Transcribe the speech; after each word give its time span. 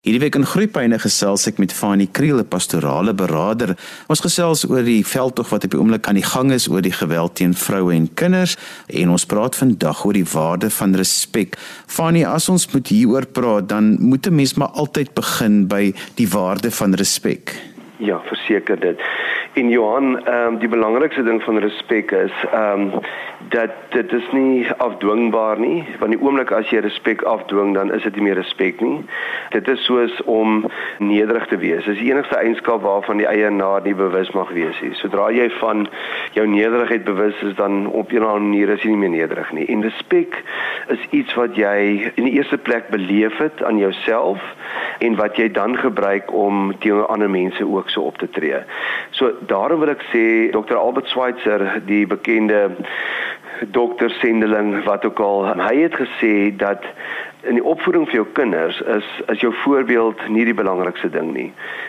Hierdie 0.00 0.22
week 0.22 0.36
in 0.38 0.46
Groepyne 0.48 0.96
gesels 0.96 1.42
ek 1.44 1.58
met 1.60 1.74
Fanie 1.76 2.08
Kriel, 2.08 2.38
'n 2.40 2.48
pastorale 2.48 3.12
beraader. 3.12 3.76
Ons 4.08 4.22
gesels 4.24 4.64
oor 4.64 4.82
die 4.82 5.04
veldtog 5.04 5.50
wat 5.52 5.64
op 5.64 5.70
die 5.70 5.78
oomblik 5.78 6.08
aan 6.08 6.16
die 6.16 6.24
gang 6.24 6.52
is 6.52 6.68
oor 6.68 6.80
die 6.80 6.96
geweld 7.02 7.34
teen 7.36 7.52
vroue 7.52 7.92
en 7.92 8.08
kinders 8.14 8.56
en 8.88 9.10
ons 9.10 9.26
praat 9.26 9.54
vandag 9.54 10.04
oor 10.04 10.16
die 10.16 10.24
waarde 10.24 10.70
van 10.70 10.96
respek. 10.96 11.58
Fanie, 11.86 12.26
as 12.26 12.48
ons 12.48 12.72
moet 12.72 12.88
hieroor 12.88 13.26
praat, 13.26 13.68
dan 13.68 14.00
moet 14.00 14.26
'n 14.26 14.34
mens 14.34 14.54
maar 14.54 14.72
altyd 14.72 15.12
begin 15.12 15.68
by 15.68 15.92
die 16.16 16.28
waarde 16.28 16.70
van 16.70 16.94
respek. 16.94 17.52
Ja, 17.98 18.20
verseker 18.24 18.80
dit. 18.80 18.98
En 19.52 19.68
Johan, 19.68 20.26
ehm 20.26 20.46
um, 20.46 20.58
die 20.58 20.68
belangrikste 20.68 21.22
ding 21.22 21.42
van 21.42 21.58
respek 21.58 22.10
is 22.10 22.32
ehm 22.52 22.80
um, 22.80 23.00
dat 23.48 23.70
dit 23.88 24.12
is 24.12 24.26
nie 24.32 24.72
afdwingbaar 24.76 25.58
nie 25.58 25.84
want 25.98 26.12
die 26.12 26.20
oomblik 26.22 26.52
as 26.54 26.68
jy 26.70 26.78
respek 26.84 27.22
afdwing 27.22 27.74
dan 27.74 27.90
is 27.92 28.02
dit 28.06 28.14
nie 28.14 28.22
meer 28.28 28.38
respek 28.38 28.80
nie. 28.80 29.00
Dit 29.50 29.68
is 29.68 29.84
soos 29.84 30.22
om 30.22 30.70
nederig 30.98 31.46
te 31.50 31.58
wees. 31.58 31.84
Dis 31.84 31.98
die 31.98 32.12
enigste 32.12 32.36
eienskap 32.38 32.82
waarvan 32.86 33.18
die 33.18 33.26
eienaar 33.26 33.82
nie 33.82 33.94
bewus 33.94 34.30
mag 34.38 34.52
wees 34.54 34.78
nie. 34.84 34.92
Sodra 35.00 35.30
jy 35.34 35.48
van 35.58 35.88
jou 36.38 36.46
nederigheid 36.46 37.04
bewus 37.04 37.42
is 37.42 37.54
dan 37.58 37.86
op 37.90 38.12
'n 38.12 38.22
ander 38.22 38.46
manier 38.46 38.68
is 38.68 38.82
jy 38.82 38.94
nie 38.94 39.02
meer 39.02 39.16
nederig 39.18 39.52
nie. 39.52 39.66
En 39.66 39.82
respek 39.82 40.42
is 40.90 41.06
iets 41.10 41.34
wat 41.38 41.56
jy 41.58 42.10
in 42.14 42.26
die 42.26 42.36
eerste 42.38 42.58
plek 42.58 42.88
beleef 42.90 43.36
het 43.38 43.62
aan 43.64 43.78
jouself 43.78 44.42
en 44.98 45.16
wat 45.16 45.36
jy 45.36 45.48
dan 45.54 45.76
gebruik 45.78 46.32
om 46.32 46.72
teenoor 46.78 47.06
ander 47.06 47.30
mense 47.30 47.66
ook 47.66 47.90
so 47.90 48.02
op 48.10 48.18
te 48.18 48.28
tree. 48.30 48.62
So 49.10 49.32
daarom 49.40 49.80
wil 49.80 49.94
ek 49.94 50.04
sê 50.12 50.24
Dr 50.54 50.76
Albert 50.76 51.08
Schweitzer 51.12 51.66
die 51.86 52.06
bekende 52.06 52.70
dokter 53.72 54.10
sendeling 54.10 54.84
wat 54.84 55.04
ook 55.04 55.20
al 55.20 55.50
hy 55.60 55.74
het 55.82 55.96
gesê 56.00 56.50
dat 56.56 56.84
in 57.42 57.56
die 57.56 57.64
opvoeding 57.64 58.04
vir 58.08 58.20
jou 58.20 58.26
kinders 58.36 58.80
is 58.80 59.06
is 59.32 59.40
jou 59.40 59.52
voorbeeld 59.62 60.20
nie 60.28 60.44
die 60.44 60.56
belangrikste 60.56 61.08
ding 61.12 61.32
nie. 61.32 61.48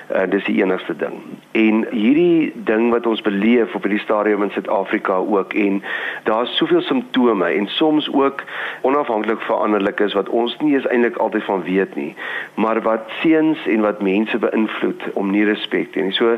Uh 0.10 0.24
dis 0.32 0.46
die 0.48 0.62
enigste 0.62 0.96
ding. 0.96 1.18
En 1.58 1.84
hierdie 1.92 2.52
ding 2.68 2.90
wat 2.94 3.08
ons 3.10 3.22
beleef 3.26 3.76
op 3.76 3.84
hierdie 3.84 4.04
stadium 4.04 4.44
in 4.46 4.54
Suid-Afrika 4.56 5.18
ook 5.20 5.54
en 5.54 5.82
daar's 6.30 6.56
soveel 6.58 6.82
simptome 6.82 7.50
en 7.52 7.68
soms 7.68 8.08
ook 8.14 8.44
onafhanklik 8.88 9.42
veranderlik 9.42 10.00
is 10.00 10.16
wat 10.16 10.30
ons 10.30 10.56
nie 10.64 10.74
eens 10.76 10.88
eintlik 10.88 11.18
altyd 11.18 11.44
van 11.44 11.64
weet 11.64 11.96
nie, 11.96 12.16
maar 12.56 12.82
wat 12.82 13.12
seuns 13.22 13.66
en 13.68 13.84
wat 13.84 14.02
mense 14.02 14.38
beïnvloed 14.38 15.04
om 15.14 15.32
nie 15.32 15.44
respek 15.46 15.92
te 15.92 16.00
hê. 16.00 16.14
So 16.16 16.38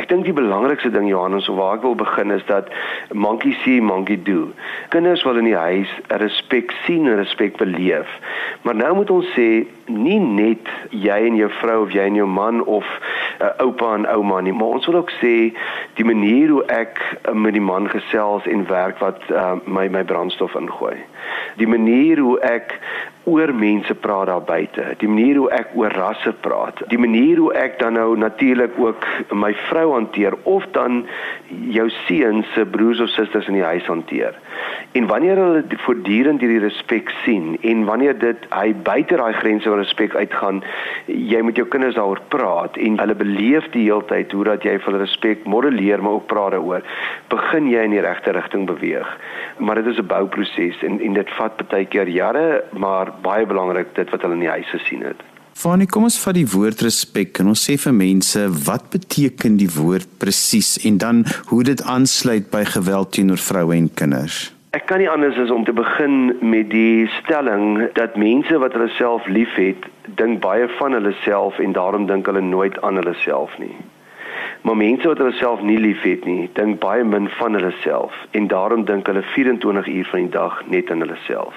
ek 0.00 0.08
dink 0.08 0.24
die 0.24 0.36
belangrikste 0.36 0.90
ding 0.94 1.08
Johannes 1.10 1.48
of 1.52 1.60
waar 1.60 1.76
ek 1.76 1.84
wil 1.84 1.98
begin 2.00 2.32
is 2.32 2.44
dat 2.48 2.72
monkey 3.12 3.52
see 3.64 3.80
monkey 3.82 4.16
do. 4.16 4.48
Kinders 4.94 5.24
wil 5.28 5.36
in 5.42 5.50
die 5.52 5.58
huis 5.58 5.92
respek 6.24 6.72
sien 6.86 7.08
en 7.10 7.20
respek 7.20 7.60
beleef. 7.60 8.08
Maar 8.62 8.74
nou 8.74 8.94
moet 8.94 9.10
ons 9.10 9.32
sê 9.36 9.66
nie 9.86 10.18
net 10.20 10.68
jy 10.90 11.18
en 11.28 11.36
jou 11.36 11.50
vrou 11.60 11.82
of 11.84 11.92
jy 11.92 12.06
en 12.08 12.18
jou 12.18 12.26
man 12.28 12.62
of 12.64 12.86
uh, 13.40 13.50
oupa 13.64 13.94
en 13.94 14.06
ouma 14.08 14.40
nie, 14.40 14.52
maar 14.52 14.78
ons 14.78 14.86
wil 14.86 15.02
ook 15.02 15.12
sê 15.20 15.34
die 15.98 16.06
manier 16.06 16.52
hoe 16.54 16.64
ek 16.72 17.00
uh, 17.02 17.34
met 17.36 17.56
die 17.56 17.64
man 17.64 17.88
gesels 17.92 18.46
en 18.50 18.66
werk 18.70 19.02
wat 19.04 19.20
uh, 19.30 19.56
my 19.66 19.88
my 19.92 20.04
brandstof 20.04 20.56
ingooi. 20.58 20.96
Die 21.60 21.68
manier 21.68 22.22
hoe 22.24 22.38
ek 22.40 22.78
oor 23.24 23.54
mense 23.54 23.94
praat 23.94 24.26
daar 24.26 24.42
buite, 24.44 24.84
die 25.00 25.08
manier 25.08 25.38
hoe 25.40 25.48
ek 25.56 25.72
oor 25.78 25.92
rasse 25.96 26.32
praat, 26.44 26.82
die 26.90 27.00
manier 27.00 27.40
hoe 27.40 27.52
ek 27.56 27.78
dan 27.80 27.96
nou 27.96 28.16
natuurlik 28.20 28.76
ook 28.80 29.06
my 29.32 29.54
vrou 29.70 29.86
hanteer 29.94 30.36
of 30.42 30.66
dan 30.76 31.04
jou 31.72 31.86
seuns 32.04 32.48
se 32.52 32.66
broers 32.68 33.00
of 33.00 33.08
susters 33.14 33.48
in 33.48 33.56
die 33.56 33.64
huis 33.64 33.86
hanteer. 33.88 34.36
En 34.92 35.08
wanneer 35.10 35.40
hulle 35.40 35.78
voortdurend 35.86 36.44
hierdie 36.44 36.60
respek 36.62 37.10
sien 37.24 37.54
en 37.62 37.84
wanneer 37.88 38.18
dit 38.18 38.44
hy 38.52 38.74
buite 38.86 39.16
daai 39.16 39.32
grense 39.40 39.68
van 39.68 39.80
respek 39.80 40.14
uitgaan, 40.14 40.60
jy 41.08 41.40
met 41.42 41.56
jou 41.58 41.66
kinders 41.70 41.96
daaroor 41.96 42.20
praat 42.34 42.76
en 42.76 43.00
hulle 43.00 43.16
beleef 43.18 43.70
die 43.72 43.86
heeltyd 43.88 44.36
hoe 44.36 44.44
dat 44.52 44.68
jy 44.68 44.76
vir 44.84 45.00
respek 45.00 45.48
modelleer 45.48 46.04
maar 46.04 46.20
ook 46.20 46.28
praat 46.30 46.54
daaroor, 46.58 46.84
begin 47.32 47.72
jy 47.72 47.88
in 47.88 47.96
die 47.96 48.04
regte 48.04 48.36
rigting 48.36 48.68
beweeg. 48.68 49.08
Maar 49.58 49.80
dit 49.80 49.92
is 49.94 49.98
'n 49.98 50.06
bouproses 50.12 50.82
en 50.82 51.00
en 51.00 51.12
dit 51.14 51.30
vat 51.40 51.68
baie 51.68 51.86
keer 51.86 52.08
jare, 52.08 52.64
maar 52.72 53.13
baie 53.22 53.46
belangrik 53.46 53.94
dit 53.94 54.10
wat 54.10 54.22
hulle 54.22 54.34
in 54.34 54.44
die 54.46 54.52
huis 54.56 54.70
gesien 54.72 55.04
het. 55.06 55.22
Fanie, 55.54 55.86
kom 55.86 56.08
ons 56.08 56.16
vat 56.18 56.34
die 56.34 56.48
woord 56.50 56.82
respek 56.82 57.38
en 57.38 57.52
ons 57.52 57.62
sê 57.68 57.76
vir 57.78 57.94
mense 57.94 58.40
wat 58.66 58.88
beteken 58.90 59.54
die 59.60 59.70
woord 59.70 60.18
presies 60.18 60.74
en 60.88 60.98
dan 60.98 61.22
hoe 61.52 61.62
dit 61.62 61.82
aansluit 61.86 62.50
by 62.50 62.64
geweld 62.66 63.12
teenoor 63.14 63.38
vroue 63.38 63.76
en 63.76 63.86
kinders. 64.00 64.48
Ek 64.74 64.88
kan 64.90 64.98
nie 64.98 65.06
anders 65.06 65.38
as 65.38 65.52
om 65.54 65.62
te 65.64 65.72
begin 65.72 66.32
met 66.42 66.72
die 66.72 67.06
stelling 67.20 67.84
dat 67.94 68.16
mense 68.18 68.58
wat 68.58 68.74
hulle 68.74 68.90
self 68.96 69.28
liefhet, 69.30 69.86
dink 70.18 70.40
baie 70.42 70.66
van 70.80 70.96
hulle 70.98 71.12
self 71.22 71.60
en 71.62 71.76
daarom 71.76 72.08
dink 72.10 72.26
hulle 72.26 72.42
nooit 72.42 72.80
aan 72.82 72.98
hulle 72.98 73.14
self 73.22 73.54
nie. 73.62 73.76
Maar 74.66 74.80
mense 74.80 75.06
wat 75.06 75.22
hulle 75.22 75.36
self 75.38 75.62
nie 75.62 75.78
liefhet 75.78 76.26
nie, 76.26 76.48
dink 76.58 76.80
baie 76.82 77.06
min 77.06 77.30
van 77.38 77.54
hulle 77.54 77.70
self 77.84 78.18
en 78.34 78.50
daarom 78.50 78.82
dink 78.90 79.06
hulle 79.06 79.22
24 79.36 79.86
uur 79.94 80.10
van 80.10 80.26
die 80.26 80.34
dag 80.34 80.58
net 80.74 80.90
aan 80.90 81.06
hulle 81.06 81.20
self. 81.28 81.54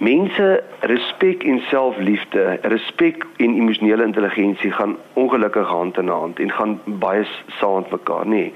Mense 0.00 0.62
respek 0.80 1.42
en 1.44 1.58
selfliefde, 1.68 2.58
respek 2.62 3.26
en 3.36 3.56
emosionele 3.56 4.04
intelligensie 4.04 4.70
gaan 4.72 4.96
ongelukkig 5.12 5.68
hand 5.68 5.98
in 5.98 6.08
hand 6.08 6.38
en 6.40 6.50
gaan 6.50 6.80
baie 6.84 7.26
saam 7.58 7.74
met 7.82 7.90
mekaar, 7.90 8.24
nê. 8.24 8.30
Nee. 8.30 8.52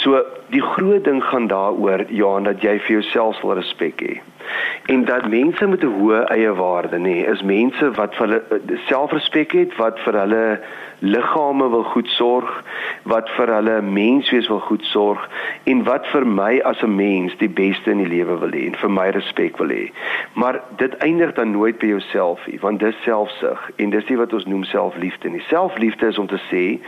So 0.00 0.22
die 0.54 0.62
groot 0.62 1.04
ding 1.04 1.20
gaan 1.24 1.50
daaroor 1.52 2.06
Johan 2.08 2.48
dat 2.48 2.64
jy 2.64 2.78
vir 2.86 2.94
jouself 3.00 3.42
wil 3.44 3.58
respek 3.60 4.00
hê. 4.00 4.16
En 4.88 5.04
dat 5.04 5.28
mense 5.28 5.66
met 5.66 5.84
'n 5.84 5.92
hoë 6.00 6.24
eie 6.32 6.54
waarde, 6.54 6.96
nê, 6.96 7.12
nee, 7.12 7.26
is 7.26 7.42
mense 7.42 7.90
wat 8.00 8.16
vir 8.16 8.26
hulle 8.26 8.42
eh, 8.50 8.78
selfrespek 8.88 9.52
het, 9.52 9.76
wat 9.76 10.00
vir 10.00 10.14
hulle 10.22 10.60
liggame 11.00 11.68
wil 11.68 11.84
goed 11.84 12.08
sorg, 12.08 12.64
wat 13.08 13.28
vir 13.36 13.48
hulle 13.54 13.80
menswees 13.82 14.48
wil 14.52 14.60
goed 14.60 14.84
sorg 14.84 15.22
en 15.70 15.82
wat 15.84 16.06
vir 16.12 16.26
my 16.26 16.60
as 16.68 16.82
'n 16.82 16.94
mens 16.96 17.36
die 17.40 17.48
beste 17.48 17.90
in 17.90 18.02
die 18.04 18.08
lewe 18.16 18.38
wil 18.40 18.52
hê 18.52 18.66
en 18.66 18.76
vir 18.76 18.90
my 18.90 19.08
respek 19.10 19.56
wil 19.58 19.68
hê. 19.68 19.90
Maar 20.34 20.60
dit 20.76 20.96
eindig 20.98 21.34
dan 21.34 21.50
nooit 21.50 21.78
by 21.78 21.86
jouself 21.86 22.46
nie, 22.46 22.58
want 22.60 22.80
dis 22.80 23.02
selfsug 23.04 23.70
en 23.76 23.90
dis 23.90 24.08
nie 24.08 24.18
wat 24.18 24.32
ons 24.32 24.46
noem 24.46 24.64
selfliefde 24.64 25.28
nie. 25.28 25.42
Selfliefde 25.48 26.06
is 26.06 26.18
om 26.18 26.26
te 26.26 26.40
sê 26.50 26.80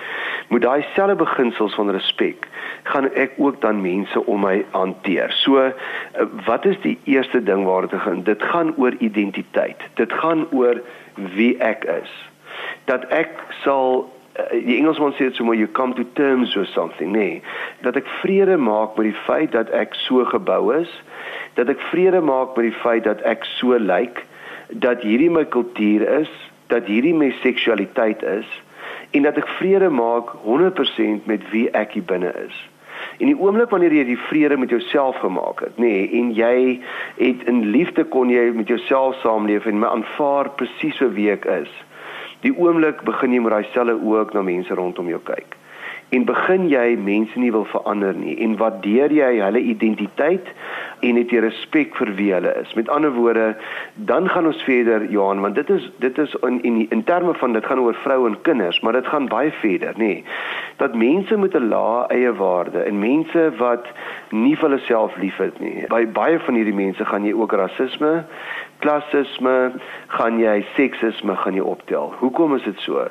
moet 0.49 0.63
daai 0.63 0.85
selfde 0.95 1.17
beginsels 1.17 1.75
van 1.75 1.91
respek 1.91 2.49
gaan 2.83 3.13
ek 3.15 3.33
ook 3.37 3.61
dan 3.61 3.81
mense 3.81 4.27
om 4.27 4.41
my 4.41 4.65
hanteer. 4.71 5.33
So 5.33 5.59
eh, 5.59 5.73
wat 6.47 6.65
is 6.65 6.77
die 6.83 6.99
eerste 7.05 7.43
ding 7.43 7.65
waar 7.65 7.89
dit 7.89 8.01
gaan? 8.01 8.23
Dit 8.23 8.43
gaan 8.43 8.75
oor 8.77 8.93
identiteit. 8.99 9.81
Dit 9.95 10.13
gaan 10.13 10.47
oor 10.51 10.81
wie 11.17 11.59
ek 11.59 11.85
is 11.85 12.32
dat 12.91 13.05
ek 13.15 13.31
sal 13.63 14.05
uh, 14.39 14.49
die 14.53 14.79
Engelsman 14.79 15.15
sê 15.17 15.29
dit 15.29 15.39
so 15.39 15.45
mooi 15.45 15.59
you 15.59 15.71
come 15.79 15.95
to 15.95 16.05
terms 16.19 16.55
with 16.57 16.71
something 16.73 17.13
nê. 17.13 17.19
Nee, 17.19 17.43
dat 17.87 17.97
ek 18.01 18.09
vrede 18.23 18.57
maak 18.57 18.97
met 18.97 19.11
die 19.11 19.21
feit 19.27 19.53
dat 19.57 19.71
ek 19.77 19.97
so 20.07 20.25
gebou 20.33 20.75
is. 20.77 20.91
Dat 21.59 21.69
ek 21.73 21.81
vrede 21.93 22.21
maak 22.25 22.57
met 22.57 22.71
die 22.71 22.81
feit 22.83 23.05
dat 23.09 23.23
ek 23.29 23.47
so 23.59 23.79
lyk. 23.79 23.89
Like, 23.93 24.29
dat 24.73 25.03
hierdie 25.05 25.31
my 25.31 25.45
kultuur 25.45 26.05
is. 26.21 26.33
Dat 26.73 26.89
hierdie 26.89 27.15
my 27.15 27.33
seksualiteit 27.43 28.23
is. 28.23 28.49
En 29.13 29.23
dat 29.23 29.37
ek 29.37 29.49
vrede 29.59 29.91
maak 29.93 30.33
100% 30.45 31.29
met 31.29 31.45
wie 31.53 31.69
ek 31.77 31.99
hier 31.99 32.07
binne 32.09 32.33
is. 32.47 32.57
En 33.19 33.29
die 33.29 33.37
oomblik 33.37 33.71
wanneer 33.71 33.93
jy 33.93 34.05
die 34.13 34.21
vrede 34.29 34.57
met 34.57 34.71
jouself 34.71 35.19
gemaak 35.21 35.61
het, 35.61 35.77
nê, 35.81 35.91
nee, 35.91 36.21
en 36.21 36.33
jy 36.37 36.57
het 37.19 37.43
in 37.51 37.65
liefde 37.75 38.05
kon 38.05 38.31
jy 38.31 38.51
met 38.55 38.71
jouself 38.71 39.19
saamleef 39.21 39.67
en 39.67 39.81
my 39.83 39.91
aanvaar 39.91 40.53
presies 40.57 40.97
so 41.01 41.11
wie 41.17 41.31
ek 41.33 41.49
is 41.51 41.73
die 42.43 42.55
oomblik 42.59 43.03
begin 43.09 43.35
jy 43.35 43.43
met 43.43 43.57
daai 43.57 43.73
selfe 43.73 43.99
oë 44.03 44.31
na 44.35 44.43
mense 44.47 44.75
rondom 44.75 45.11
jou 45.11 45.21
kyk. 45.27 45.59
En 46.13 46.27
begin 46.29 46.67
jy 46.69 46.97
mense 47.01 47.39
nie 47.41 47.53
wil 47.55 47.65
verander 47.71 48.13
nie 48.13 48.35
en 48.45 48.59
waardeer 48.61 49.15
jy 49.17 49.31
hulle 49.41 49.63
identiteit 49.65 50.51
en 51.09 51.17
het 51.17 51.31
jy 51.33 51.41
respek 51.41 51.97
vir 51.97 52.11
wie 52.19 52.29
hulle 52.35 52.53
is. 52.61 52.75
Met 52.77 52.91
ander 52.93 53.15
woorde, 53.17 53.47
dan 54.11 54.29
gaan 54.29 54.51
ons 54.51 54.61
verder 54.67 55.07
Johan, 55.11 55.41
want 55.41 55.57
dit 55.57 55.71
is 55.73 55.87
dit 56.05 56.19
is 56.21 56.35
in 56.45 56.61
in 56.69 56.83
in 56.93 57.05
terme 57.09 57.33
van 57.41 57.57
dit 57.57 57.65
gaan 57.65 57.81
oor 57.81 57.97
vroue 58.05 58.29
en 58.29 58.37
kinders, 58.45 58.81
maar 58.85 58.93
dit 58.93 59.09
gaan 59.09 59.31
baie 59.33 59.55
verder, 59.63 59.97
nê. 59.97 60.21
Dat 60.83 60.95
mense 60.95 61.37
met 61.37 61.57
'n 61.57 61.69
lae 61.73 62.05
eie 62.13 62.33
waarde 62.37 62.85
en 62.85 62.99
mense 62.99 63.53
wat 63.57 63.89
nie 64.31 64.57
vir 64.57 64.69
hulle 64.69 64.85
self 64.85 65.17
liefhet 65.17 65.61
nie. 65.61 65.87
By 65.89 66.07
baie 66.07 66.39
van 66.39 66.55
hierdie 66.55 66.77
mense 66.77 67.05
gaan 67.05 67.25
jy 67.25 67.33
ook 67.33 67.53
rasisme 67.53 68.25
klassisme, 68.83 69.57
gaan 70.17 70.39
jy 70.43 70.59
seksisme 70.77 71.37
gaan 71.41 71.57
jy 71.59 71.65
optel. 71.65 72.13
Hoekom 72.21 72.57
is 72.59 72.67
dit 72.67 72.79
so? 72.85 73.07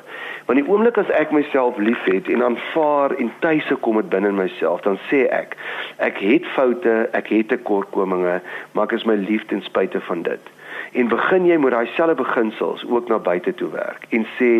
Want 0.46 0.60
die 0.60 0.66
oomblik 0.68 1.00
as 1.00 1.10
ek 1.16 1.32
myself 1.34 1.80
liefhet 1.80 2.28
en 2.32 2.44
aanvaar 2.46 3.16
en 3.18 3.32
tuise 3.44 3.76
kom 3.84 4.00
dit 4.00 4.10
binne 4.12 4.32
in 4.32 4.40
myself, 4.40 4.84
dan 4.86 5.00
sê 5.08 5.24
ek, 5.32 5.56
ek 6.04 6.20
het 6.22 6.48
foute, 6.56 6.96
ek 7.18 7.32
het 7.32 7.52
tekortkominge, 7.54 8.40
maar 8.72 8.90
ek 8.90 8.98
is 9.00 9.08
my 9.08 9.16
lief 9.20 9.46
ten 9.52 9.64
spyte 9.66 10.00
van 10.08 10.26
dit. 10.28 10.52
En 10.92 11.08
begin 11.08 11.46
jy 11.48 11.56
met 11.62 11.72
daai 11.74 11.88
selfde 11.96 12.18
beginsels 12.20 12.84
ook 12.88 13.08
na 13.08 13.18
buite 13.18 13.54
toe 13.54 13.70
werk 13.72 14.06
en 14.10 14.26
sê 14.38 14.50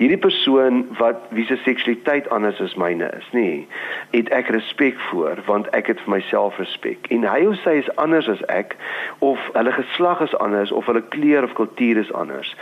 hierdie 0.00 0.18
persoon 0.18 0.82
wat 0.98 1.22
wie 1.36 1.46
se 1.46 1.56
seksualiteit 1.64 2.28
anders 2.34 2.60
as 2.60 2.74
myne 2.80 3.10
is, 3.18 3.26
nê, 3.36 3.66
het 4.14 4.30
ek 4.34 4.50
respek 4.54 4.98
voor 5.10 5.42
want 5.46 5.68
ek 5.76 5.90
het 5.92 6.00
vir 6.04 6.14
myself 6.16 6.58
respek. 6.60 7.06
En 7.14 7.26
hy 7.28 7.44
of 7.50 7.58
sy 7.64 7.76
is 7.82 7.90
anders 8.02 8.28
as 8.32 8.42
ek 8.52 8.76
of 9.24 9.40
hulle 9.54 9.72
geslag 9.76 10.22
is 10.24 10.34
anders 10.42 10.72
of 10.72 10.88
hulle 10.90 11.02
kleur 11.14 11.46
of 11.46 11.54
kultuur 11.58 12.00
is 12.00 12.12
anders. 12.16 12.54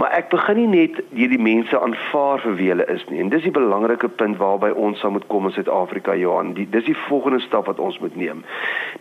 Maar 0.00 0.14
ek 0.20 0.30
begin 0.32 0.60
nie 0.62 0.70
net 0.72 1.00
hierdie 1.12 1.40
mense 1.40 1.78
aanvaar 1.78 2.42
vir 2.44 2.56
wie 2.60 2.70
hulle 2.72 2.86
is 2.92 3.04
nie. 3.10 3.20
En 3.22 3.32
dis 3.32 3.44
die 3.46 3.54
belangrike 3.54 4.08
punt 4.20 4.38
waarby 4.40 4.70
ons 4.70 5.00
sal 5.02 5.14
moet 5.14 5.26
kom 5.32 5.48
in 5.48 5.54
Suid-Afrika, 5.56 6.16
Johan. 6.18 6.54
Die, 6.58 6.66
dis 6.70 6.86
die 6.88 6.96
volgende 7.06 7.42
stap 7.44 7.68
wat 7.70 7.82
ons 7.82 7.98
moet 8.02 8.16
neem. 8.16 8.44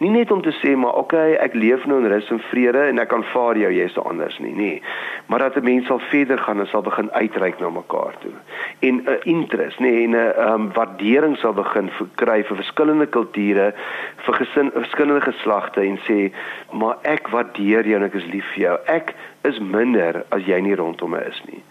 Nie 0.03 0.11
net 0.13 0.31
om 0.31 0.41
te 0.43 0.53
sê 0.59 0.75
maar 0.79 0.97
okay, 0.99 1.37
ek 1.43 1.55
leef 1.57 1.85
nou 1.89 2.01
in 2.01 2.09
rus 2.11 2.29
en 2.33 2.41
vrede 2.51 2.87
en 2.89 3.01
ek 3.03 3.13
aanvaar 3.15 3.52
jou, 3.57 3.71
jy 3.73 3.85
is 3.89 3.97
anders 3.97 4.37
nie, 4.39 4.53
nee. 4.55 4.81
Maar 5.25 5.39
dat 5.39 5.55
'n 5.55 5.63
mens 5.63 5.87
sal 5.87 5.99
verder 5.99 6.37
gaan 6.37 6.59
en 6.59 6.67
sal 6.67 6.81
begin 6.81 7.11
uitreik 7.11 7.59
na 7.59 7.69
mekaar 7.69 8.15
toe. 8.19 8.31
En 8.79 8.95
'n 8.95 9.09
uh, 9.09 9.15
interest, 9.23 9.79
nee, 9.79 10.03
en 10.03 10.09
'n 10.09 10.15
uh, 10.15 10.51
um, 10.53 10.73
waardering 10.73 11.37
sal 11.37 11.53
begin 11.53 11.89
kry 12.15 12.43
vir 12.43 12.55
verskillende 12.55 13.05
kulture, 13.05 13.73
vir 14.15 14.33
gesin, 14.33 14.71
verskillende 14.73 15.21
geslagte 15.21 15.81
en 15.81 15.99
sê, 16.07 16.33
maar 16.71 16.97
ek 17.01 17.27
waardeer 17.27 17.87
jou 17.87 17.95
en 17.95 18.03
ek 18.03 18.13
is 18.13 18.25
lief 18.25 18.45
vir 18.53 18.63
jou. 18.63 18.77
Ek 18.85 19.13
is 19.41 19.59
minder 19.59 20.25
as 20.29 20.45
jy 20.45 20.59
nie 20.59 20.75
rondom 20.75 21.09
my 21.09 21.19
is 21.27 21.41
nie. 21.45 21.63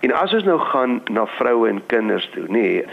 En 0.00 0.12
as 0.12 0.34
ons 0.34 0.44
nou 0.44 0.58
gaan 0.58 1.00
na 1.10 1.26
vroue 1.26 1.68
en 1.68 1.82
kinders 1.86 2.28
toe, 2.34 2.44
nee, 2.48 2.84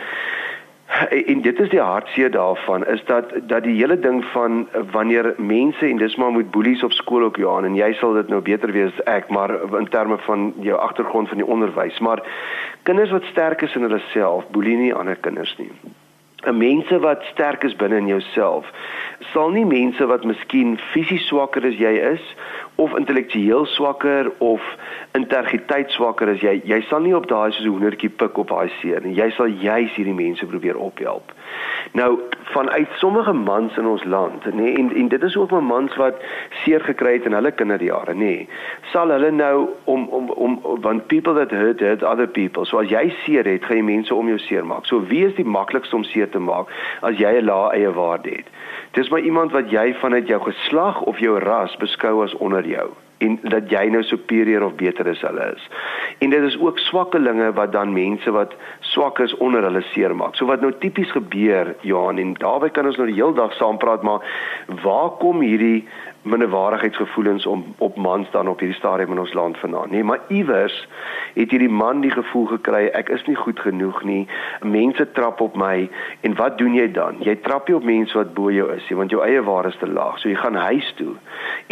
en 1.31 1.41
dit 1.41 1.59
is 1.59 1.69
die 1.69 1.79
hartseer 1.79 2.31
daarvan 2.31 2.85
is 2.85 3.03
dat 3.05 3.31
dat 3.47 3.63
die 3.63 3.75
hele 3.75 3.99
ding 3.99 4.25
van 4.25 4.67
wanneer 4.91 5.33
mense 5.37 5.85
en 5.85 5.97
dis 5.97 6.15
maar 6.15 6.31
met 6.31 6.51
boelies 6.51 6.83
op 6.83 6.91
skool 6.91 7.23
ook 7.23 7.37
Johan 7.37 7.65
en 7.65 7.75
jy 7.75 7.93
sal 7.93 8.13
dit 8.13 8.27
nou 8.27 8.41
beter 8.41 8.71
weet 8.71 8.91
as 8.91 9.03
ek 9.03 9.29
maar 9.29 9.53
in 9.79 9.87
terme 9.89 10.17
van 10.27 10.53
jou 10.59 10.77
agtergrond 10.79 11.29
van 11.29 11.37
die 11.37 11.47
onderwys 11.47 11.99
maar 11.99 12.23
kinders 12.83 13.11
wat 13.11 13.23
sterk 13.31 13.61
is 13.61 13.75
in 13.75 13.87
hulle 13.87 14.01
self 14.11 14.47
boelie 14.51 14.77
nie 14.77 14.93
ander 14.93 15.15
kinders 15.15 15.55
nie. 15.57 15.71
'n 16.41 16.57
mense 16.57 16.99
wat 16.99 17.23
sterk 17.31 17.63
is 17.63 17.75
binne 17.75 17.97
in 17.97 18.07
jouself 18.07 18.65
sal 19.33 19.49
nie 19.49 19.65
mense 19.65 20.05
wat 20.05 20.23
miskien 20.25 20.77
fisies 20.91 21.27
swakker 21.27 21.65
as 21.65 21.77
jy 21.77 21.91
is 22.13 22.23
of 22.75 22.95
intellektueel 22.97 23.65
swakker 23.65 24.31
of 24.37 24.61
integriteit 25.17 25.91
swakker 25.91 26.29
as 26.31 26.43
jy 26.43 26.53
jy 26.67 26.77
sal 26.87 27.03
nie 27.03 27.13
op 27.15 27.27
daai 27.27 27.51
soos 27.51 27.65
'n 27.65 27.73
hoendertjie 27.73 28.09
pik 28.21 28.37
op 28.37 28.47
daai 28.47 28.71
seer 28.79 29.01
nie. 29.03 29.15
Jy 29.15 29.29
sal 29.35 29.47
juis 29.47 29.91
hierdie 29.95 30.15
mense 30.15 30.45
probeer 30.45 30.77
ophelp. 30.77 31.33
Nou 31.93 32.19
vanuit 32.53 32.87
sommige 32.99 33.33
mans 33.33 33.77
in 33.77 33.85
ons 33.85 34.03
land 34.03 34.45
nê 34.45 34.55
nee, 34.55 34.77
en 34.77 34.95
en 34.95 35.07
dit 35.07 35.23
is 35.23 35.35
ook 35.35 35.51
'n 35.51 35.65
mans 35.65 35.95
wat 35.95 36.15
seer 36.63 36.79
gekry 36.79 37.13
het 37.13 37.25
in 37.25 37.33
hulle 37.33 37.51
kinderjare 37.51 38.13
nê 38.13 38.17
nee, 38.17 38.47
sal 38.93 39.09
hulle 39.09 39.31
nou 39.31 39.69
om 39.83 40.07
om 40.07 40.29
om 40.29 40.59
want 40.81 41.07
people 41.07 41.33
that 41.33 41.51
hurt 41.51 41.79
hurt 41.79 42.03
other 42.03 42.27
people. 42.27 42.65
So 42.65 42.79
as 42.79 42.89
jy 42.89 43.13
seer 43.25 43.45
het 43.45 43.65
gaan 43.65 43.77
jy 43.77 43.83
mense 43.83 44.15
om 44.15 44.27
jou 44.27 44.39
seer 44.39 44.65
maak 44.65 44.85
so 44.85 45.03
wie 45.05 45.25
is 45.25 45.35
die 45.35 45.45
maklikste 45.45 45.95
om 45.95 46.03
seer 46.03 46.29
te 46.29 46.39
maak 46.39 46.67
as 47.01 47.17
jy 47.17 47.35
'n 47.41 47.45
lae 47.45 47.71
eie 47.73 47.91
waarde 47.91 48.29
het? 48.29 48.47
Dis 48.91 49.09
maar 49.09 49.19
iemand 49.19 49.51
wat 49.51 49.71
jy 49.71 49.93
vanuit 49.93 50.27
jou 50.27 50.41
geslag 50.41 51.01
of 51.01 51.19
jou 51.19 51.39
ras 51.39 51.77
beskou 51.77 52.23
as 52.23 52.33
onder 52.33 52.67
jou 52.67 52.91
en 53.21 53.37
dat 53.41 53.69
jy 53.69 53.83
nou 53.93 54.01
superieur 54.03 54.63
of 54.65 54.75
beter 54.79 55.09
as 55.09 55.21
hulle 55.25 55.51
is. 55.55 55.67
En 56.25 56.33
dit 56.33 56.43
is 56.43 56.57
ook 56.59 56.79
swakkelinge 56.79 57.51
wat 57.57 57.71
dan 57.71 57.93
mense 57.93 58.31
wat 58.31 58.55
swak 58.93 59.19
is 59.19 59.35
onder 59.37 59.63
hulle 59.63 59.83
seermaak. 59.93 60.35
So 60.35 60.49
wat 60.49 60.61
nou 60.61 60.73
tipies 60.79 61.11
gebeur, 61.11 61.75
Johan, 61.87 62.17
en 62.21 62.33
daarby 62.41 62.71
kan 62.73 62.89
ons 62.89 62.97
nou 62.97 63.09
die 63.09 63.19
hele 63.19 63.37
dag 63.37 63.53
saam 63.59 63.77
praat, 63.81 64.03
maar 64.03 64.25
waar 64.83 65.17
kom 65.21 65.41
hierdie 65.45 65.85
minderwaardigheidsgevoelens 66.21 67.45
om 67.45 67.65
op 67.77 67.95
mans 67.95 68.31
dan 68.31 68.47
op 68.47 68.59
hierdie 68.59 68.77
stadium 68.77 69.11
in 69.11 69.19
ons 69.19 69.33
land 69.33 69.57
vandaan. 69.57 69.89
Nee, 69.89 70.03
maar 70.03 70.19
iewers 70.27 70.87
het 71.33 71.49
hierdie 71.49 71.69
man 71.69 72.01
die 72.01 72.11
gevoel 72.11 72.45
gekry 72.45 72.83
ek 72.93 73.09
is 73.09 73.23
nie 73.25 73.35
goed 73.35 73.59
genoeg 73.59 74.03
nie. 74.03 74.27
Mense 74.61 75.07
trap 75.11 75.41
op 75.41 75.55
my 75.55 75.89
en 76.21 76.35
wat 76.35 76.57
doen 76.57 76.75
jy 76.77 76.91
dan? 76.91 77.17
Jy 77.25 77.35
trap 77.45 77.67
nie 77.67 77.77
op 77.77 77.87
mense 77.87 78.17
wat 78.17 78.33
bo 78.37 78.51
jou 78.53 78.67
is 78.75 78.85
nie, 78.89 78.97
want 78.99 79.13
jou 79.13 79.23
eie 79.25 79.41
waarde 79.41 79.73
is 79.73 79.79
te 79.81 79.89
laag. 79.89 80.19
So 80.21 80.29
jy 80.29 80.37
gaan 80.37 80.59
huis 80.61 80.93
toe 80.99 81.15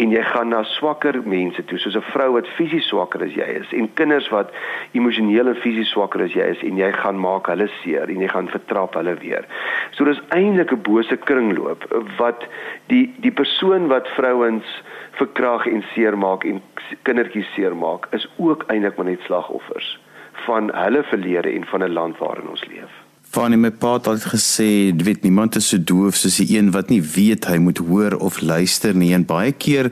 en 0.02 0.10
jy 0.10 0.22
gaan 0.32 0.50
na 0.50 0.62
swakker 0.74 1.20
mense 1.24 1.64
toe, 1.64 1.78
soos 1.78 1.96
'n 1.96 2.10
vrou 2.10 2.32
wat 2.32 2.48
fisies 2.56 2.88
swakker 2.88 3.22
as 3.22 3.34
jy 3.34 3.46
is 3.60 3.72
en 3.72 3.90
kinders 3.94 4.28
wat 4.30 4.50
emosioneel 4.92 5.48
en 5.48 5.62
fisies 5.62 5.90
swakker 5.90 6.22
as 6.24 6.34
jy 6.34 6.50
is 6.56 6.62
en 6.62 6.76
jy 6.76 6.90
gaan 6.92 7.20
maak 7.20 7.46
hulle 7.46 7.68
seer 7.82 8.08
en 8.08 8.20
jy 8.20 8.28
gaan 8.28 8.48
vertrap 8.48 8.94
hulle 8.94 9.14
weer. 9.14 9.44
So 9.92 10.04
dis 10.04 10.20
eintlik 10.30 10.72
'n 10.72 10.82
bose 10.82 11.16
kringloop 11.16 11.84
wat 12.18 12.44
die 12.88 13.14
die 13.20 13.32
persoon 13.32 13.86
wat 13.88 14.08
vrou 14.08 14.39
vrouens 14.40 14.82
verkrag 15.10 15.66
en 15.66 15.82
seermaak 15.92 16.44
en 16.44 16.62
kindertjies 17.02 17.52
seermaak 17.54 18.06
is 18.16 18.28
ook 18.36 18.64
eintlik 18.72 18.96
maar 18.96 19.06
net 19.06 19.20
slagoffers 19.20 20.00
van 20.46 20.72
hulle 20.74 21.02
verlede 21.02 21.50
en 21.52 21.66
van 21.66 21.84
'n 21.84 21.92
land 21.92 22.18
waarin 22.18 22.48
ons 22.48 22.64
leef. 22.64 22.99
Van 23.30 23.54
my 23.54 23.68
pa 23.70 23.92
het 23.94 24.08
altyd 24.10 24.24
gesê, 24.32 24.68
weet 25.06 25.22
niemand 25.22 25.54
is 25.54 25.68
so 25.70 25.78
doof 25.78 26.16
soos 26.18 26.40
die 26.40 26.56
een 26.56 26.72
wat 26.74 26.88
nie 26.90 26.98
weet 26.98 27.44
hy 27.46 27.60
moet 27.62 27.78
hoor 27.78 28.16
of 28.18 28.40
luister 28.42 28.96
nie. 28.98 29.12
En 29.14 29.22
baie 29.22 29.52
keer 29.54 29.86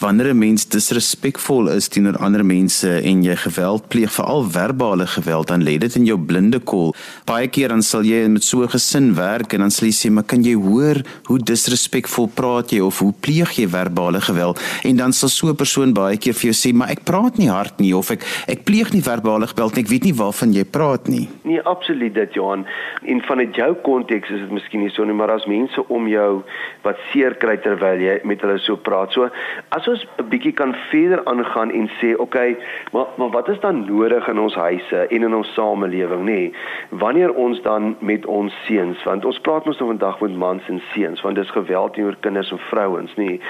wanneer 0.00 0.32
'n 0.34 0.38
mens 0.38 0.66
disrespekvol 0.66 1.70
is 1.70 1.86
teenoor 1.88 2.18
ander 2.18 2.44
mense 2.44 2.90
en 2.90 3.22
jy 3.22 3.36
geweld 3.36 3.86
pleeg, 3.88 4.10
veral 4.10 4.42
verbale 4.42 5.06
geweld, 5.06 5.46
dan 5.46 5.62
lê 5.62 5.78
dit 5.78 5.94
in 5.96 6.04
jou 6.04 6.18
blinde 6.18 6.58
kol. 6.58 6.94
Baie 7.26 7.46
keer 7.46 7.68
dan 7.68 7.82
sal 7.82 8.02
jy 8.02 8.26
met 8.28 8.42
so 8.42 8.62
'n 8.62 8.68
gesin 8.68 9.14
werk 9.14 9.52
en 9.52 9.60
dan 9.60 9.70
sal 9.70 9.86
jy 9.86 9.94
sê, 9.94 10.10
"Maar 10.10 10.24
kan 10.24 10.42
jy 10.42 10.54
hoor 10.54 10.96
hoe 11.24 11.38
disrespekvol 11.38 12.26
praat 12.34 12.70
jy 12.70 12.80
of 12.80 12.98
hoe 12.98 13.14
pleeg 13.20 13.50
jy 13.56 13.68
verbale 13.68 14.20
geweld?" 14.20 14.60
En 14.82 14.96
dan 14.96 15.12
sal 15.12 15.28
so 15.28 15.46
'n 15.46 15.54
persoon 15.54 15.92
baie 15.92 16.16
keer 16.16 16.34
vir 16.34 16.50
jou 16.50 16.54
sê, 16.54 16.74
"Maar 16.74 16.90
ek 16.90 17.04
praat 17.04 17.38
nie 17.38 17.48
hard 17.48 17.78
nie 17.78 17.96
of 17.96 18.10
ek 18.10 18.24
ek 18.48 18.64
pleeg 18.64 18.92
nie 18.92 19.02
verbale 19.02 19.46
geweld 19.46 19.74
nie. 19.74 19.84
Ek 19.84 19.90
weet 19.90 20.04
nie 20.04 20.14
waarvan 20.14 20.52
jy 20.52 20.64
praat 20.64 21.08
nie." 21.08 21.28
Nee, 21.44 21.60
absoluut 21.60 22.14
dit, 22.14 22.34
Johan 22.34 22.66
en 23.02 23.22
vanuit 23.22 23.56
jou 23.56 23.74
konteks 23.86 24.30
is 24.30 24.40
dit 24.44 24.50
miskien 24.50 24.80
nie 24.84 24.90
so 24.90 25.04
nie, 25.04 25.14
maar 25.16 25.30
as 25.30 25.46
mense 25.50 25.82
om 25.88 26.08
jou 26.08 26.42
wat 26.84 26.98
seer 27.10 27.34
kry 27.40 27.56
terwyl 27.64 28.00
jy 28.00 28.18
met 28.28 28.42
hulle 28.44 28.58
so 28.58 28.76
praat. 28.76 29.12
So 29.12 29.28
as 29.76 29.88
ons 29.88 30.06
'n 30.18 30.28
bietjie 30.28 30.52
kan 30.52 30.74
verder 30.90 31.24
aangaan 31.24 31.70
en 31.70 31.90
sê, 32.00 32.14
okay, 32.18 32.56
maar 32.92 33.06
maar 33.16 33.30
wat 33.30 33.48
is 33.48 33.60
dan 33.60 33.84
nodig 33.86 34.28
in 34.28 34.38
ons 34.38 34.54
huise 34.54 35.06
en 35.10 35.22
in 35.22 35.34
ons 35.34 35.54
samelewing, 35.54 36.24
nê? 36.24 36.52
Wanneer 36.90 37.32
ons 37.34 37.62
dan 37.62 37.96
met 38.00 38.26
ons 38.26 38.52
seuns, 38.66 39.02
want 39.04 39.24
ons 39.24 39.40
praat 39.40 39.64
mos 39.64 39.78
nou 39.78 39.88
vandag 39.88 40.20
met 40.20 40.36
mans 40.36 40.68
en 40.68 40.82
seuns, 40.92 41.20
want 41.20 41.36
dis 41.36 41.50
geweld 41.50 41.94
teenoor 41.94 42.16
kinders 42.20 42.50
en 42.50 42.58
vrouens, 42.58 43.14
nê? 43.16 43.40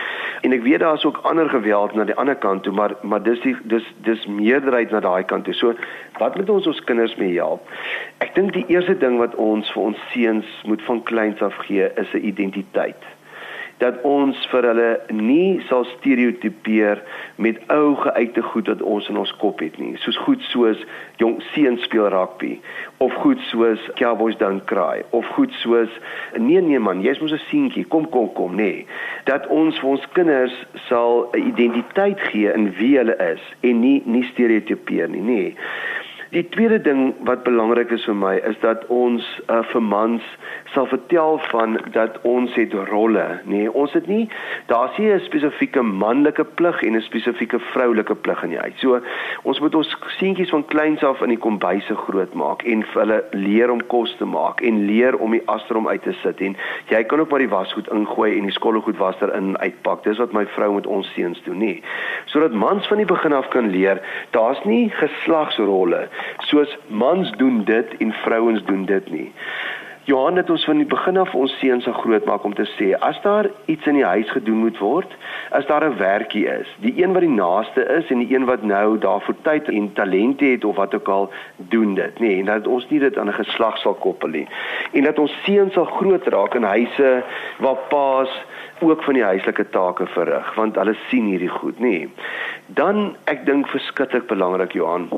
En 0.43 0.53
ek 0.53 0.63
weet 0.63 0.81
daar's 0.81 1.05
ook 1.05 1.21
ander 1.23 1.49
geweld 1.49 1.95
na 1.95 2.05
die 2.05 2.17
ander 2.17 2.37
kant 2.37 2.63
toe, 2.63 2.73
maar 2.73 2.95
maar 3.03 3.23
dis 3.23 3.41
die 3.41 3.57
dis 3.65 3.87
dis 4.07 4.27
meerderheid 4.27 4.91
na 4.91 5.01
daai 5.01 5.25
kant 5.25 5.45
toe. 5.45 5.55
So 5.55 5.75
wat 6.21 6.37
moet 6.37 6.51
ons 6.51 6.67
ons 6.67 6.85
kinders 6.85 7.17
mee 7.17 7.39
help? 7.39 7.65
Ek 8.21 8.35
dink 8.37 8.53
die 8.53 8.67
eerste 8.69 8.97
ding 9.01 9.17
wat 9.23 9.37
ons 9.41 9.71
vir 9.73 9.89
ons 9.91 10.03
seuns 10.13 10.59
moet 10.69 10.83
van 10.89 11.01
kleins 11.09 11.41
af 11.43 11.57
gee 11.65 11.89
is 12.03 12.13
'n 12.13 12.27
identiteit. 12.33 13.09
Dat 13.81 14.03
ons 14.05 14.37
vir 14.53 14.67
hulle 14.69 15.01
nie 15.09 15.61
sal 15.69 15.85
stereotipeer 15.85 17.01
met 17.37 17.57
ou 17.73 17.95
geuite 17.97 18.43
goed 18.43 18.67
wat 18.69 18.83
ons 18.83 19.09
in 19.09 19.17
ons 19.17 19.33
kop 19.37 19.61
het 19.61 19.79
nie. 19.79 19.97
Soos 19.97 20.17
goed 20.17 20.43
soos 20.43 20.77
jong 21.17 21.41
seuns 21.55 21.83
speel 21.83 22.09
rugby 22.09 22.61
of 22.99 23.13
goed 23.13 23.41
soos 23.49 23.81
cowboys 23.95 24.37
don't 24.37 24.65
cry 24.65 25.03
of 25.11 25.25
goed 25.27 25.53
soos 25.53 25.89
nee 26.37 26.61
nee 26.61 26.79
man 26.79 27.01
jy's 27.01 27.21
mos 27.21 27.33
'n 27.33 27.41
seentjie 27.49 27.85
kom 27.85 28.09
kom 28.09 28.33
kom 28.33 28.55
nee. 28.55 28.87
Dat 29.25 29.47
ons 29.47 29.81
vir 29.81 29.89
ons 29.89 30.09
kinders 30.13 30.67
sal 30.89 31.31
'n 31.33 31.47
identiteit 31.47 32.21
gee 32.21 32.53
in 32.53 32.73
wie 32.73 32.97
hulle 32.99 33.17
is 33.33 33.43
en 33.61 33.81
nie 33.81 34.03
nie 34.05 34.25
stereotipeer 34.25 35.09
nie 35.09 35.23
nee 35.23 35.57
Die 36.31 36.49
tweede 36.49 36.79
ding 36.79 37.15
wat 37.27 37.41
belangrik 37.43 37.91
is 37.91 38.05
vir 38.07 38.15
my 38.15 38.37
is 38.47 38.55
dat 38.63 38.85
ons 38.95 39.25
uh, 39.51 39.65
vir 39.73 39.83
mans 39.83 40.27
sal 40.71 40.87
vertel 40.87 41.41
van 41.51 41.73
dat 41.91 42.21
ons 42.23 42.53
het 42.55 42.77
rolle, 42.87 43.25
nê. 43.51 43.65
Nee, 43.65 43.73
ons 43.75 43.91
het 43.99 44.07
nie 44.07 44.29
daar's 44.71 44.95
nie 44.99 45.11
'n 45.11 45.25
spesifieke 45.27 45.83
manlike 45.83 46.45
plig 46.45 46.83
en 46.87 46.95
'n 46.97 47.03
spesifieke 47.03 47.59
vroulike 47.73 48.15
plig 48.15 48.43
in 48.45 48.51
die 48.55 48.63
huis. 48.63 48.79
So 48.79 49.01
ons 49.43 49.61
moet 49.61 49.75
ons 49.75 49.97
seentjies 50.19 50.51
van 50.55 50.65
kleins 50.65 51.03
af 51.03 51.21
in 51.21 51.35
die 51.35 51.39
kombuise 51.47 51.97
grootmaak 51.97 52.63
en 52.63 52.85
vir 52.85 53.01
hulle 53.03 53.25
leer 53.33 53.71
om 53.71 53.87
kos 53.87 54.15
te 54.17 54.25
maak 54.25 54.61
en 54.61 54.87
leer 54.87 55.19
om 55.19 55.31
die 55.31 55.43
astrom 55.47 55.89
uit 55.89 56.03
te 56.03 56.15
sit 56.23 56.41
en 56.41 56.57
jy 56.87 57.03
kan 57.05 57.21
ook 57.21 57.31
maar 57.31 57.43
die 57.43 57.57
wasgoed 57.57 57.91
ingooi 57.91 58.39
en 58.39 58.43
die 58.43 58.55
skollegoed 58.55 58.97
was 58.97 59.21
er 59.21 59.35
in 59.35 59.59
uitpak. 59.59 60.05
Dis 60.05 60.19
wat 60.19 60.33
my 60.33 60.47
vrou 60.47 60.75
met 60.75 60.87
ons 60.87 61.13
seuns 61.15 61.43
doen, 61.43 61.59
nê. 61.59 61.83
Sodat 62.27 62.53
mans 62.53 62.87
van 62.87 62.97
die 62.97 63.07
begin 63.07 63.33
af 63.33 63.49
kan 63.49 63.71
leer, 63.71 64.01
daar's 64.31 64.65
nie 64.65 64.91
geslagsrolle 64.91 66.09
soos 66.39 66.79
mans 66.87 67.31
doen 67.37 67.65
dit 67.65 67.97
en 67.99 68.13
vrouens 68.13 68.65
doen 68.65 68.85
dit 68.85 69.11
nie. 69.11 69.33
Johan 70.11 70.37
het 70.37 70.51
ons 70.51 70.65
van 70.65 70.81
die 70.81 70.89
begin 70.89 71.19
af 71.21 71.35
ons 71.39 71.53
seuns 71.61 71.85
se 71.85 71.93
grootmaak 71.93 72.45
om 72.49 72.55
te 72.57 72.65
sê 72.73 72.89
as 73.07 73.19
daar 73.23 73.47
iets 73.71 73.87
in 73.87 73.99
die 73.99 74.07
huis 74.07 74.31
gedoen 74.33 74.63
moet 74.65 74.79
word, 74.83 75.13
as 75.55 75.67
daar 75.69 75.85
'n 75.85 75.99
werkie 75.99 76.47
is, 76.49 76.69
die 76.81 76.95
een 77.03 77.13
wat 77.13 77.23
die 77.23 77.37
naaste 77.37 77.85
is 77.99 78.11
en 78.11 78.19
die 78.25 78.35
een 78.35 78.45
wat 78.45 78.63
nou 78.63 78.99
daarvoor 78.99 79.35
tyd 79.43 79.69
en 79.69 79.93
talente 79.93 80.45
het 80.45 80.65
of 80.65 80.77
wat 80.77 80.95
ook 80.95 81.09
al 81.09 81.31
doen 81.57 81.95
dit, 81.95 82.19
nê, 82.19 82.27
nee, 82.27 82.39
en 82.39 82.45
dat 82.45 82.67
ons 82.67 82.89
nie 82.91 83.01
dit 83.01 83.19
aan 83.19 83.29
'n 83.29 83.43
geslag 83.43 83.79
sal 83.79 83.95
koppel 83.95 84.29
nie. 84.29 84.49
En 84.93 85.03
dat 85.03 85.19
ons 85.19 85.43
seuns 85.43 85.73
sal 85.73 85.85
groot 85.85 86.27
raak 86.27 86.55
in 86.55 86.63
huise 86.63 87.23
waar 87.59 87.79
paas 87.89 88.45
ook 88.81 89.03
van 89.03 89.15
die 89.15 89.25
huislike 89.25 89.69
take 89.71 90.07
verrig, 90.07 90.55
want 90.55 90.77
hulle 90.77 90.97
sien 91.09 91.27
hierdie 91.27 91.49
goed, 91.49 91.79
nê. 91.79 91.89
Nee. 91.99 92.09
Dan 92.67 93.17
ek 93.25 93.47
dink 93.47 93.69
verskriklik 93.69 94.27
belangrik 94.27 94.73
Johan 94.73 95.09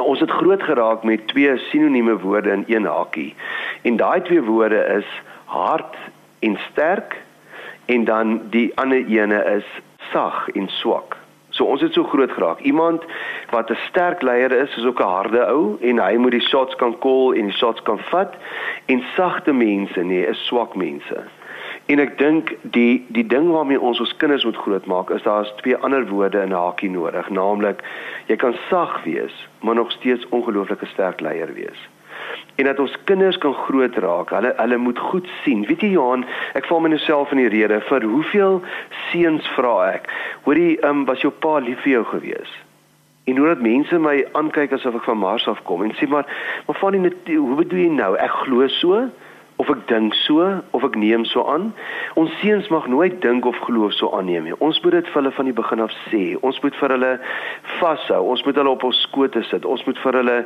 ons 0.00 0.20
het 0.20 0.30
groot 0.30 0.62
geraak 0.62 1.02
met 1.02 1.26
twee 1.28 1.58
sinonieme 1.58 2.18
woorde 2.18 2.50
in 2.50 2.64
een 2.66 2.84
hakie. 2.84 3.34
En 3.82 3.96
daai 3.96 4.22
twee 4.22 4.42
woorde 4.42 4.84
is 4.96 5.06
hard 5.44 5.96
en 6.38 6.58
sterk 6.70 7.22
en 7.84 8.04
dan 8.04 8.40
die 8.50 8.72
ander 8.74 9.06
ene 9.06 9.44
is 9.44 9.66
sag 10.12 10.48
en 10.48 10.68
swak. 10.68 11.16
So 11.54 11.64
ons 11.64 11.80
het 11.80 11.92
so 11.92 12.02
groot 12.04 12.30
geraak. 12.30 12.60
Iemand 12.60 13.04
wat 13.50 13.70
'n 13.70 13.78
sterk 13.88 14.22
leier 14.22 14.52
is, 14.52 14.76
is 14.76 14.84
ook 14.84 15.00
'n 15.00 15.14
harde 15.16 15.46
ou 15.46 15.76
en 15.80 15.98
hy 15.98 16.16
moet 16.16 16.30
die 16.30 16.48
shots 16.48 16.74
kan 16.74 16.98
call 16.98 17.34
en 17.34 17.44
die 17.46 17.56
shots 17.56 17.82
kan 17.82 17.98
vat 17.98 18.34
en 18.86 19.02
sagte 19.14 19.52
mense 19.52 20.00
nee, 20.00 20.26
is 20.26 20.46
swak 20.46 20.74
mense. 20.74 21.22
En 21.86 22.00
ek 22.00 22.14
dink 22.18 22.54
die 22.72 23.04
die 23.12 23.26
ding 23.28 23.50
waarmee 23.52 23.80
ons 23.80 24.00
ons 24.00 24.16
kinders 24.16 24.44
moet 24.48 24.56
grootmaak 24.56 25.10
is 25.12 25.24
daar's 25.26 25.50
twee 25.60 25.76
ander 25.76 26.06
woorde 26.08 26.40
in 26.40 26.54
hakie 26.56 26.88
nodig, 26.90 27.28
naamlik 27.28 27.82
jy 28.30 28.38
kan 28.40 28.56
sag 28.70 29.02
wees, 29.04 29.34
maar 29.60 29.76
nog 29.76 29.92
steeds 29.92 30.24
ongelooflike 30.28 30.86
sterk 30.86 31.20
leier 31.20 31.52
wees. 31.52 31.82
En 32.56 32.64
dat 32.64 32.78
ons 32.80 32.96
kinders 33.04 33.36
kan 33.38 33.52
groot 33.66 33.96
raak, 34.00 34.30
hulle 34.32 34.54
hulle 34.56 34.76
moet 34.80 34.98
goed 34.98 35.28
sien. 35.42 35.66
Weet 35.68 35.84
jy 35.84 35.90
Johan, 35.98 36.24
ek 36.56 36.70
val 36.70 36.80
myself 36.86 37.34
in 37.36 37.42
die 37.42 37.50
rede 37.52 37.80
vir 37.90 38.06
hoeveel 38.08 38.62
seuns 39.10 39.48
vra 39.58 39.74
ek. 39.90 40.08
Hoorie, 40.48 40.78
um, 40.88 41.04
was 41.10 41.20
jou 41.20 41.32
pa 41.44 41.58
lief 41.58 41.82
vir 41.84 41.98
jou 41.98 42.04
gewees? 42.14 42.54
En 43.28 43.36
hoe 43.36 43.50
dat 43.52 43.60
mense 43.64 43.98
my 43.98 44.22
aankyk 44.32 44.72
asof 44.72 44.96
ek 45.00 45.04
van 45.08 45.20
Mars 45.20 45.44
af 45.48 45.60
kom 45.68 45.84
en 45.84 45.92
sê 45.98 46.08
maar, 46.08 46.24
maar 46.64 46.80
van 46.80 46.96
die 46.96 47.36
hoe 47.36 47.60
bedoel 47.60 47.84
jy 47.84 47.92
nou? 47.92 48.10
Ek 48.20 48.40
glo 48.44 48.68
so 48.80 49.04
of 49.56 49.70
ek 49.70 49.84
dink 49.86 50.14
so 50.24 50.42
of 50.74 50.84
ek 50.86 50.96
neem 50.98 51.24
so 51.30 51.44
aan. 51.46 51.68
Ons 52.18 52.32
seuns 52.40 52.66
mag 52.74 52.88
nooit 52.90 53.20
dink 53.22 53.46
of 53.46 53.58
glo 53.62 53.90
so 53.94 54.10
aanneem 54.16 54.48
nie. 54.48 54.56
Ons 54.58 54.80
moet 54.82 54.96
dit 54.98 55.10
vir 55.12 55.20
hulle 55.20 55.32
van 55.36 55.48
die 55.48 55.54
begin 55.54 55.82
af 55.84 55.94
sê. 56.08 56.22
Ons 56.42 56.58
moet 56.64 56.74
vir 56.80 56.94
hulle 56.96 57.12
vashou. 57.78 58.20
Ons 58.32 58.42
moet 58.46 58.58
hulle 58.58 58.72
op 58.74 58.86
ons 58.88 59.02
skote 59.06 59.44
sit. 59.46 59.66
Ons 59.68 59.84
moet 59.86 60.00
vir 60.02 60.18
hulle 60.18 60.36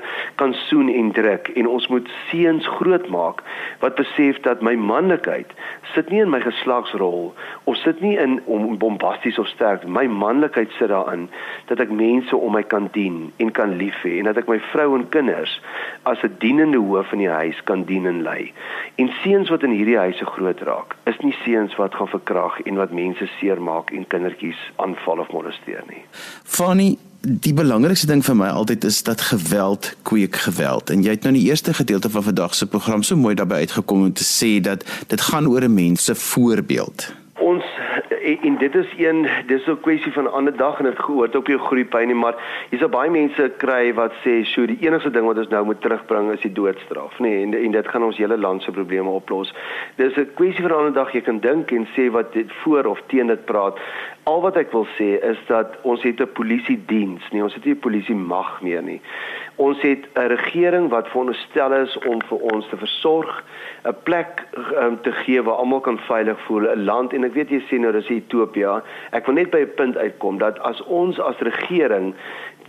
kan 0.40 0.52
soen 0.66 0.90
en 0.92 1.12
druk 1.16 1.48
en 1.56 1.70
ons 1.70 1.88
moet 1.92 2.10
seuns 2.28 2.68
grootmaak 2.76 3.40
wat 3.80 3.96
besef 4.00 4.42
dat 4.44 4.60
my 4.66 4.74
manlikheid 4.76 5.54
sit 5.94 6.12
nie 6.12 6.20
in 6.24 6.32
my 6.32 6.42
geslagsrol 6.44 7.32
of 7.64 7.80
sit 7.80 8.02
nie 8.04 8.16
in 8.20 8.38
om 8.44 8.76
bombasties 8.76 9.40
of 9.40 9.48
sterk. 9.54 9.88
My 9.88 10.04
manlikheid 10.04 10.74
sit 10.76 10.92
daarin 10.92 11.28
dat 11.72 11.80
ek 11.80 11.94
mense 11.94 12.36
om 12.36 12.52
my 12.58 12.64
kan 12.66 12.90
dien 12.92 13.30
en 13.40 13.54
kan 13.56 13.78
lief 13.80 13.96
hê 14.04 14.18
en 14.20 14.28
dat 14.28 14.42
ek 14.44 14.52
my 14.52 14.60
vrou 14.68 14.92
en 14.98 15.08
kinders 15.16 15.56
as 16.04 16.20
'n 16.22 16.36
dienende 16.44 16.78
hoof 16.78 17.12
in 17.16 17.24
die 17.24 17.32
huis 17.32 17.56
kan 17.64 17.88
dien 17.88 18.06
en 18.06 18.22
lei. 18.22 18.52
En 18.98 19.07
seuns 19.22 19.48
wat 19.48 19.62
in 19.62 19.74
hierdie 19.76 19.98
huise 19.98 20.24
groot 20.24 20.60
raak, 20.60 20.96
is 21.10 21.18
nie 21.22 21.34
seuns 21.44 21.76
wat 21.76 21.94
gaan 21.94 22.08
verkrag 22.08 22.60
en 22.60 22.80
wat 22.80 22.94
mense 22.94 23.28
seermaak 23.38 23.90
en 23.90 24.06
kindertjies 24.06 24.60
aanval 24.76 25.18
of 25.18 25.30
molesteer 25.32 25.84
nie. 25.88 26.02
Fanny, 26.44 26.96
die 27.20 27.54
belangrikste 27.54 28.06
ding 28.06 28.22
vir 28.24 28.36
my 28.38 28.48
altyd 28.48 28.84
is 28.84 29.02
dat 29.02 29.20
geweld 29.30 29.90
kweek 30.08 30.36
geweld. 30.36 30.90
En 30.90 31.02
jy 31.02 31.16
het 31.16 31.26
nou 31.26 31.34
in 31.34 31.40
die 31.40 31.48
eerste 31.50 31.74
gedeelte 31.74 32.10
van 32.10 32.22
vandag 32.22 32.54
se 32.54 32.66
program 32.66 33.02
so 33.02 33.16
mooi 33.16 33.34
daarby 33.34 33.64
uitgekom 33.64 34.04
om 34.08 34.12
te 34.12 34.26
sê 34.26 34.58
dat 34.62 34.84
dit 35.08 35.20
gaan 35.30 35.48
oor 35.48 35.62
'n 35.64 35.74
mens 35.74 36.04
se 36.04 36.14
voorbeeld. 36.14 37.12
En, 38.22 38.38
en 38.42 38.56
dit 38.56 38.74
is 38.74 38.86
een 38.96 39.28
dis 39.46 39.66
'n 39.66 39.80
kwessie 39.80 40.12
van 40.12 40.24
'n 40.24 40.32
ander 40.38 40.56
dag 40.56 40.78
en 40.78 40.84
dit 40.84 40.98
gehoor 40.98 41.28
ook 41.32 41.46
jou 41.46 41.58
groeipyn 41.58 42.06
nie 42.06 42.14
maar 42.14 42.34
hier's 42.70 42.88
baie 42.88 43.10
mense 43.10 43.52
kry 43.56 43.94
wat 43.94 44.12
sê 44.24 44.44
sjo 44.44 44.66
die 44.66 44.78
enigste 44.80 45.10
ding 45.10 45.26
wat 45.26 45.38
ons 45.38 45.48
nou 45.48 45.64
moet 45.64 45.80
terugbring 45.80 46.32
is 46.32 46.40
die 46.40 46.52
doodstraf 46.52 47.18
nê 47.18 47.28
nee, 47.28 47.42
en 47.42 47.54
en 47.54 47.70
dit 47.70 47.88
gaan 47.88 48.02
ons 48.02 48.16
hele 48.16 48.38
land 48.38 48.62
se 48.62 48.70
probleme 48.70 49.08
oplos. 49.08 49.54
Dis 49.96 50.16
'n 50.16 50.30
kwessie 50.34 50.62
van 50.62 50.70
'n 50.70 50.78
ander 50.78 50.92
dag 50.92 51.12
jy 51.12 51.20
kan 51.20 51.38
dink 51.38 51.70
en 51.70 51.86
sê 51.96 52.10
wat 52.10 52.32
dit 52.32 52.52
voor 52.52 52.84
of 52.84 53.02
teen 53.06 53.26
dit 53.26 53.44
praat. 53.44 53.78
Al 54.22 54.40
wat 54.40 54.56
ek 54.56 54.72
wil 54.72 54.86
sê 54.98 55.22
is 55.30 55.38
dat 55.46 55.76
ons 55.82 56.02
het 56.02 56.20
'n 56.20 56.32
polisie 56.32 56.80
diens 56.86 57.22
nie 57.30 57.42
ons 57.42 57.54
het 57.54 57.64
nie 57.64 57.74
'n 57.74 57.78
polisie 57.78 58.14
mag 58.14 58.62
meer 58.62 58.82
nie. 58.82 59.00
Ons 59.58 59.80
het 59.82 60.06
'n 60.14 60.30
regering 60.30 60.88
wat 60.88 61.08
veronderstel 61.08 61.72
is 61.72 61.98
om 61.98 62.22
vir 62.22 62.38
ons 62.38 62.68
te 62.68 62.76
versorg 62.76 63.44
'n 63.84 63.96
plek 64.02 64.46
um, 64.82 65.00
te 65.02 65.12
gee 65.12 65.42
waar 65.42 65.54
almal 65.54 65.80
kan 65.80 65.98
veilig 65.98 66.40
voel, 66.46 66.70
'n 66.70 66.84
land 66.84 67.12
en 67.12 67.24
ek 67.24 67.34
weet 67.34 67.50
jy 67.50 67.60
sê 67.66 67.78
nou 67.78 67.92
dis 67.92 68.08
Ethiopië. 68.08 68.82
Ek 69.10 69.26
wil 69.26 69.34
net 69.34 69.50
by 69.50 69.58
'n 69.58 69.74
punt 69.74 69.96
uitkom 69.96 70.38
dat 70.38 70.58
as 70.58 70.82
ons 70.82 71.20
as 71.20 71.38
regering 71.38 72.14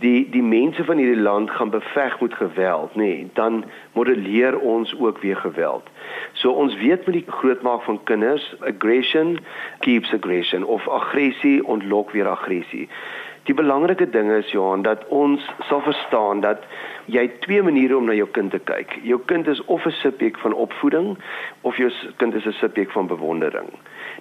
die 0.00 0.30
die 0.30 0.42
mense 0.42 0.84
van 0.84 0.96
hierdie 0.96 1.22
land 1.22 1.50
gaan 1.50 1.70
beveg 1.70 2.20
met 2.20 2.34
geweld, 2.34 2.94
nê, 2.94 2.98
nee, 2.98 3.30
dan 3.34 3.64
modelleer 3.92 4.58
ons 4.58 4.94
ook 4.98 5.18
weer 5.18 5.36
geweld. 5.36 5.88
So 6.32 6.50
ons 6.50 6.76
weet 6.76 7.06
met 7.06 7.14
die 7.14 7.24
grootmaak 7.26 7.82
van 7.82 8.00
kinders, 8.04 8.54
aggression 8.60 9.38
keeps 9.78 10.12
aggression 10.12 10.64
of 10.64 10.88
aggressie 10.88 11.66
ontlok 11.66 12.10
weer 12.10 12.28
aggressie. 12.28 12.88
Die 13.48 13.54
belangrike 13.54 14.10
ding 14.10 14.30
is 14.30 14.50
Johan 14.52 14.82
dat 14.82 15.06
ons 15.08 15.44
sal 15.68 15.80
verstaan 15.80 16.40
dat 16.40 16.64
jy 17.10 17.24
twee 17.40 17.62
maniere 17.62 17.96
om 17.96 18.04
na 18.04 18.14
jou 18.14 18.28
kind 18.36 18.52
te 18.52 18.58
kyk. 18.58 18.98
Jou 19.02 19.20
kind 19.26 19.48
is 19.48 19.62
of 19.64 19.86
'n 19.86 19.90
subjek 19.90 20.38
van 20.38 20.52
opvoeding 20.52 21.16
of 21.60 21.76
jou 21.76 21.90
kind 22.16 22.34
is 22.34 22.46
'n 22.46 22.52
subjek 22.52 22.90
van 22.90 23.06
bewondering. 23.06 23.68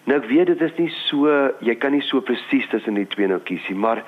Nou 0.04 0.20
ek 0.20 0.30
weet 0.30 0.48
dit 0.48 0.62
is 0.62 0.76
nie 0.78 0.90
so 0.90 1.52
jy 1.60 1.76
kan 1.76 1.92
nie 1.92 2.02
so 2.02 2.22
presies 2.22 2.68
tussen 2.70 2.94
die 2.94 3.08
twee 3.08 3.28
nou 3.28 3.40
kies 3.40 3.68
nie, 3.70 3.78
maar 3.78 4.04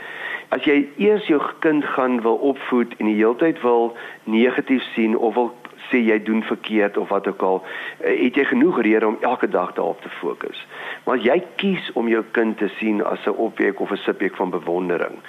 as 0.50 0.64
jy 0.64 0.88
eers 0.98 1.28
jou 1.28 1.42
kind 1.60 1.86
gaan 1.86 2.22
wil 2.22 2.36
opvoed 2.36 2.96
en 2.98 3.06
die 3.06 3.16
heeltyd 3.16 3.62
wil 3.62 3.98
negatief 4.24 4.84
sien 4.96 5.18
of 5.18 5.36
wil 5.36 5.52
sê 5.92 6.02
jy 6.06 6.20
doen 6.24 6.44
verkeerd 6.44 6.98
of 6.98 7.10
wat 7.10 7.28
ook 7.28 7.42
al, 7.42 7.64
eh, 8.00 8.24
het 8.24 8.36
jy 8.36 8.46
genoeg 8.46 8.82
rede 8.82 9.08
om 9.08 9.18
elke 9.22 9.50
dag 9.50 9.74
daarop 9.74 10.02
te 10.02 10.10
fokus. 10.10 10.66
Maar 11.04 11.18
as 11.18 11.24
jy 11.24 11.44
kies 11.56 11.92
om 11.94 12.08
jou 12.08 12.24
kind 12.32 12.58
te 12.58 12.70
sien 12.80 13.04
as 13.04 13.26
'n 13.26 13.36
objek 13.38 13.80
of 13.80 13.92
'n 13.92 13.98
subjek 13.98 14.36
van 14.36 14.50
bewondering, 14.50 15.20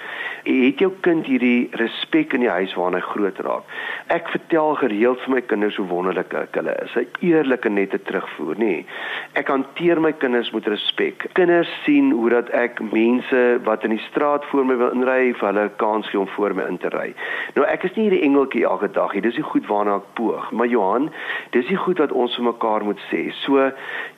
het 0.43 0.79
jou 0.79 0.91
kind 1.01 1.25
hierdie 1.25 1.69
respek 1.71 2.33
in 2.33 2.39
die 2.39 2.49
huis 2.49 2.73
waarin 2.73 2.99
hy 2.99 3.01
groot 3.01 3.39
raak. 3.39 3.63
Ek 4.07 4.27
vertel 4.27 4.75
gereeld 4.75 5.19
vir 5.19 5.33
my 5.33 5.41
kinders 5.41 5.75
hoe 5.75 5.87
wonderlik 5.87 6.33
ek 6.33 6.55
hulle 6.55 6.75
is. 6.83 6.95
'n 6.95 7.07
Eerlike 7.19 7.69
nette 7.69 8.01
terugvoer, 8.01 8.55
nê. 8.55 8.85
Ek 9.33 9.47
hanteer 9.47 10.01
my 10.01 10.11
kinders 10.11 10.51
met 10.51 10.67
respek. 10.67 11.25
Kinders 11.33 11.69
sien 11.83 12.11
hoe 12.11 12.29
dat 12.29 12.49
ek 12.49 12.81
mense 12.91 13.59
wat 13.63 13.83
in 13.83 13.89
die 13.89 14.05
straat 14.09 14.45
voor 14.45 14.65
my 14.65 14.75
wil 14.75 14.91
inry, 14.91 15.33
vir 15.33 15.47
hulle 15.47 15.65
'n 15.65 15.75
kans 15.75 16.09
gee 16.09 16.19
om 16.19 16.27
voor 16.27 16.55
my 16.55 16.63
in 16.63 16.77
te 16.77 16.89
ry. 16.89 17.13
Nou 17.55 17.65
ek 17.67 17.83
is 17.83 17.95
nie 17.95 18.09
hierdie 18.09 18.23
engeltjie 18.23 18.63
elke 18.63 18.91
dag 18.91 19.13
nie. 19.13 19.21
Dis 19.21 19.35
nie 19.35 19.43
goed 19.43 19.65
waarna 19.67 19.95
ek 19.95 20.13
poog 20.13 20.51
maar 20.53 20.67
Johan, 20.67 21.09
dis 21.55 21.67
die 21.67 21.77
goed 21.77 21.99
wat 22.01 22.11
ons 22.11 22.35
vir 22.37 22.45
mekaar 22.45 22.85
moet 22.85 23.01
sê. 23.09 23.25
So 23.43 23.69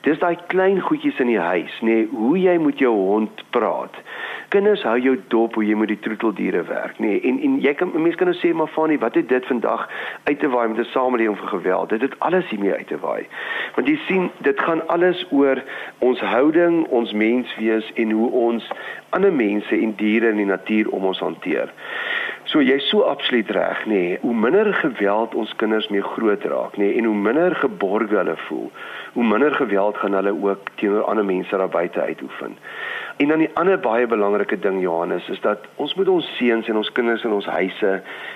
dis 0.06 0.20
daai 0.22 0.36
klein 0.52 0.80
goedjies 0.84 1.18
in 1.22 1.32
die 1.32 1.40
huis, 1.40 1.80
nê, 1.80 2.02
nee, 2.02 2.08
hoe 2.12 2.36
jy 2.38 2.56
met 2.62 2.78
jou 2.82 2.92
hond 2.94 3.42
praat. 3.56 3.96
Kinders 4.54 4.84
hou 4.86 4.96
jou 5.02 5.16
dop 5.32 5.56
hoe 5.58 5.64
jy 5.66 5.74
met 5.78 5.90
die 5.90 5.98
troeteldiere 6.04 6.62
werk, 6.68 7.00
nê. 7.02 7.16
Nee, 7.16 7.22
en 7.30 7.40
en 7.46 7.58
jy 7.64 7.74
kan 7.78 7.92
mense 7.94 8.18
kan 8.20 8.30
nou 8.30 8.36
sê 8.38 8.52
maar 8.54 8.70
Fanie, 8.74 9.00
wat 9.02 9.18
het 9.18 9.28
dit 9.28 9.46
vandag 9.50 9.88
uit 10.24 10.38
te 10.40 10.50
waai 10.52 10.68
met 10.68 10.78
'n 10.78 10.90
samelewing 10.92 11.38
van 11.38 11.48
geweld? 11.48 11.88
Dit 11.90 12.00
het 12.00 12.18
alles 12.18 12.48
hiermee 12.48 12.74
uit 12.74 12.86
te 12.86 12.98
waai. 12.98 13.26
Want 13.74 13.88
jy 13.88 13.98
sien, 14.06 14.30
dit 14.38 14.60
gaan 14.60 14.88
alles 14.88 15.26
oor 15.30 15.62
ons 15.98 16.20
houding, 16.20 16.86
ons 16.86 17.12
menswees 17.12 17.92
en 17.94 18.10
hoe 18.10 18.30
ons 18.30 18.70
ander 19.10 19.32
mense 19.32 19.74
en 19.76 19.94
diere 19.96 20.28
in 20.28 20.36
die 20.36 20.46
natuur 20.46 20.88
om 20.88 21.04
ons 21.04 21.18
hanteer. 21.18 21.72
So 22.46 22.60
jy's 22.62 22.84
so 22.90 23.02
absoluut 23.02 23.48
reg, 23.50 23.86
nê. 23.86 23.92
Nee. 23.92 24.18
Hoe 24.20 24.34
minder 24.34 24.74
geweld 24.74 25.34
ons 25.34 25.54
kinders 25.58 25.88
mee 25.90 26.02
groot 26.02 26.44
raak, 26.46 26.76
nê, 26.76 26.84
nee, 26.84 26.98
en 27.00 27.08
hoe 27.10 27.14
minder 27.18 27.56
geborg 27.58 28.12
hulle 28.14 28.36
voel, 28.46 28.68
hoe 29.16 29.24
minder 29.26 29.54
geweld 29.54 29.96
gaan 29.98 30.14
hulle 30.14 30.34
ook 30.44 30.70
teenoor 30.78 31.08
ander 31.10 31.24
mense 31.26 31.56
daar 31.56 31.68
buite 31.68 32.00
uitoefen. 32.00 32.54
En 33.16 33.28
dan 33.28 33.42
die 33.42 33.50
ander 33.58 33.80
baie 33.80 34.06
belangrike 34.06 34.58
ding 34.62 34.78
Johannes 34.82 35.28
is 35.28 35.40
dat 35.40 35.66
ons 35.74 35.94
moet 35.98 36.08
ons 36.08 36.26
seuns 36.36 36.68
en 36.68 36.76
ons 36.76 36.92
kinders 36.92 37.24
in 37.24 37.34
ons 37.34 37.46
huise 37.56 37.92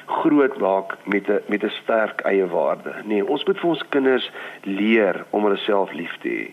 groot 0.07 0.59
maak 0.59 0.97
met 1.05 1.29
'n 1.29 1.39
met 1.47 1.65
'n 1.65 1.71
sterk 1.83 2.21
eie 2.21 2.47
waarde. 2.47 2.95
Nee, 3.05 3.27
ons 3.27 3.45
moet 3.45 3.61
vir 3.61 3.71
ons 3.71 3.89
kinders 3.89 4.31
leer 4.63 5.25
om 5.31 5.45
hulle 5.45 5.57
self 5.57 5.93
lief 5.93 6.17
te 6.23 6.29
hê. 6.29 6.51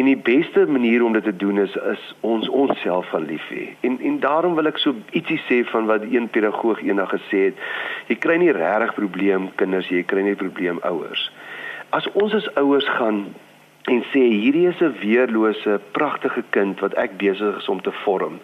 En 0.00 0.06
die 0.08 0.16
beste 0.16 0.66
manier 0.66 1.02
om 1.04 1.12
dit 1.12 1.24
te 1.24 1.36
doen 1.36 1.58
is 1.60 1.74
is 1.76 2.04
ons 2.20 2.48
onsself 2.48 3.08
van 3.12 3.26
lief 3.28 3.48
hê. 3.52 3.66
En 3.84 3.98
en 4.00 4.16
daarom 4.20 4.54
wil 4.56 4.70
ek 4.70 4.78
so 4.80 4.94
ietsie 5.10 5.36
sê 5.44 5.58
van 5.68 5.90
wat 5.90 6.06
een 6.08 6.28
pedagoog 6.32 6.80
eendag 6.80 7.12
gesê 7.12 7.42
het. 7.50 7.60
Jy 8.08 8.16
kry 8.24 8.38
nie 8.40 8.54
regtig 8.56 8.94
probleem 8.96 9.50
kinders, 9.60 9.90
jy 9.92 10.00
kry 10.08 10.24
nie 10.24 10.38
probleem 10.40 10.80
ouers. 10.88 11.26
As 11.92 12.08
ons 12.22 12.32
as 12.38 12.48
ouers 12.62 12.88
gaan 12.96 13.26
en 13.92 14.00
sê 14.14 14.22
hierdie 14.24 14.68
is 14.72 14.80
'n 14.80 14.96
weerlose, 15.04 15.80
pragtige 15.92 16.44
kind 16.56 16.80
wat 16.80 16.94
ek 16.94 17.18
besig 17.20 17.60
is 17.60 17.68
om 17.68 17.82
te 17.82 17.92
vorm. 18.04 18.40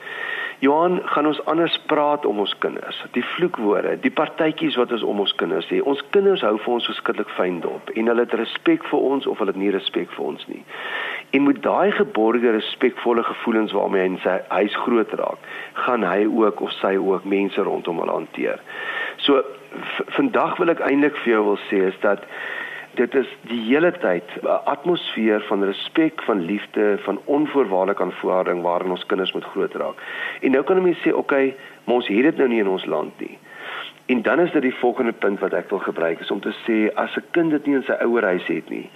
Johan, 0.59 1.01
gaan 1.05 1.27
ons 1.27 1.45
anders 1.45 1.81
praat 1.87 2.27
om 2.27 2.39
ons 2.39 2.55
kinders. 2.59 3.05
Die 3.13 3.25
vloekwoorde, 3.25 3.99
die 4.01 4.11
partytjies 4.11 4.77
wat 4.77 4.93
ons 4.93 5.03
om 5.03 5.21
ons 5.21 5.35
kinders 5.35 5.67
sê. 5.69 5.83
Ons 5.85 6.01
kinders 6.11 6.41
hou 6.41 6.55
vir 6.59 6.73
ons 6.73 6.87
verskriklik 6.87 7.29
fyn 7.37 7.61
dop 7.61 7.91
en 7.93 8.07
hulle 8.07 8.25
het 8.25 8.33
respek 8.41 8.85
vir 8.85 8.99
ons 8.99 9.27
of 9.27 9.39
hulle 9.39 9.53
het 9.53 9.61
nie 9.61 9.75
respek 9.75 10.11
vir 10.17 10.25
ons 10.25 10.47
nie. 10.49 10.63
En 11.31 11.43
met 11.43 11.63
daai 11.63 11.93
geborgde 11.93 12.51
respekvolle 12.51 13.23
gevoelens 13.23 13.73
waarmee 13.73 14.01
hy 14.01 14.07
in 14.07 14.21
sy 14.23 14.37
huis 14.49 14.77
groot 14.77 15.13
raak, 15.13 15.49
gaan 15.73 16.05
hy 16.07 16.27
ook 16.27 16.61
of 16.61 16.71
sy 16.81 16.97
ook 16.97 17.25
mense 17.25 17.61
rondom 17.61 17.99
hom 17.99 18.09
hanteer. 18.09 18.61
So 19.17 19.43
vandag 20.19 20.57
wil 20.57 20.73
ek 20.73 20.81
eintlik 20.81 21.17
vir 21.25 21.33
jou 21.33 21.43
wil 21.45 21.59
sê 21.69 21.83
is 21.91 21.99
dat 22.01 22.25
dit 22.97 23.15
is 23.15 23.33
die 23.51 23.61
hele 23.69 23.91
tyd 23.93 24.25
'n 24.43 24.61
atmosfeer 24.73 25.43
van 25.49 25.65
respek, 25.65 26.23
van 26.23 26.41
liefde, 26.41 26.99
van 27.05 27.21
onvoorwaardelike 27.25 28.03
aanvaarding 28.03 28.63
waarin 28.63 28.91
ons 28.91 29.07
kinders 29.07 29.33
moet 29.33 29.45
groot 29.45 29.75
raak. 29.75 30.01
En 30.41 30.51
nou 30.51 30.63
kan 30.63 30.77
'n 30.77 30.83
mens 30.83 30.99
sê, 30.99 31.09
oké, 31.09 31.19
okay, 31.19 31.57
maar 31.85 31.95
ons 31.95 32.09
het 32.09 32.23
dit 32.23 32.37
nou 32.37 32.49
nie 32.49 32.61
in 32.61 32.69
ons 32.69 32.85
land 32.85 33.13
nie. 33.21 33.39
En 34.07 34.23
dan 34.23 34.41
is 34.41 34.53
dit 34.53 34.63
die 34.63 34.75
volgende 34.75 35.13
punt 35.13 35.41
wat 35.41 35.53
ek 35.53 35.71
wil 35.71 35.79
gebruik 35.79 36.21
is 36.21 36.31
om 36.31 36.41
te 36.41 36.55
sê 36.65 36.95
as 36.95 37.17
'n 37.17 37.25
kind 37.31 37.51
dit 37.51 37.67
nie 37.67 37.75
in 37.75 37.83
sy 37.83 37.93
ouerhuis 37.93 38.47
het 38.47 38.69
nie. 38.71 38.91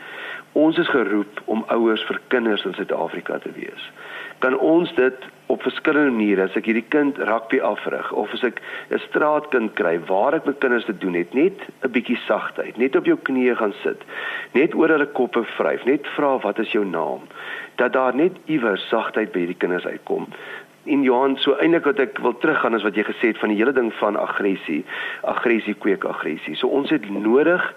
Ons 0.52 0.78
is 0.78 0.88
geroep 0.90 1.42
om 1.44 1.62
ouers 1.70 2.02
vir 2.08 2.18
kinders 2.28 2.64
in 2.66 2.74
Suid-Afrika 2.74 3.38
te 3.38 3.52
wees. 3.54 3.90
Kan 4.42 4.56
ons 4.58 4.90
dit 4.96 5.26
op 5.46 5.62
verskillende 5.62 6.10
maniere 6.10 6.48
as 6.48 6.56
ek 6.58 6.66
hierdie 6.66 6.86
kind 6.90 7.18
rugby 7.28 7.60
afrig 7.62 8.10
of 8.18 8.32
as 8.34 8.42
ek 8.48 8.58
'n 8.90 8.98
straatkind 9.06 9.74
kry 9.78 9.98
waar 10.10 10.34
ek 10.34 10.46
met 10.46 10.58
kinders 10.58 10.84
te 10.84 10.96
doen 10.98 11.14
het 11.14 11.34
net 11.34 11.58
'n 11.84 11.92
bietjie 11.94 12.18
sagtheid 12.26 12.78
net 12.78 12.96
op 12.96 13.06
jou 13.06 13.16
knieë 13.16 13.56
gaan 13.56 13.74
sit 13.82 14.02
net 14.54 14.74
oor 14.74 14.88
hulle 14.88 15.06
koppe 15.06 15.44
vryf 15.58 15.84
net 15.84 16.06
vra 16.16 16.38
wat 16.38 16.58
is 16.58 16.72
jou 16.72 16.84
naam? 16.84 17.20
Dat 17.76 17.92
daar 17.92 18.14
net 18.14 18.32
iewers 18.46 18.88
sagtheid 18.88 19.32
by 19.32 19.38
hierdie 19.38 19.62
kinders 19.62 19.86
uitkom. 19.86 20.26
In 20.84 21.02
Johan 21.02 21.36
so 21.36 21.54
eintlik 21.54 21.84
wat 21.84 21.98
ek 21.98 22.18
wil 22.18 22.38
teruggaan 22.38 22.74
is 22.74 22.82
wat 22.82 22.94
jy 22.94 23.04
gesê 23.04 23.26
het 23.26 23.38
van 23.38 23.48
die 23.48 23.58
hele 23.58 23.72
ding 23.72 23.92
van 23.94 24.16
aggressie 24.16 24.84
aggressie 25.22 25.74
kweek 25.74 26.04
aggressie 26.04 26.56
so 26.56 26.66
ons 26.66 26.90
het 26.90 27.10
nodig 27.10 27.74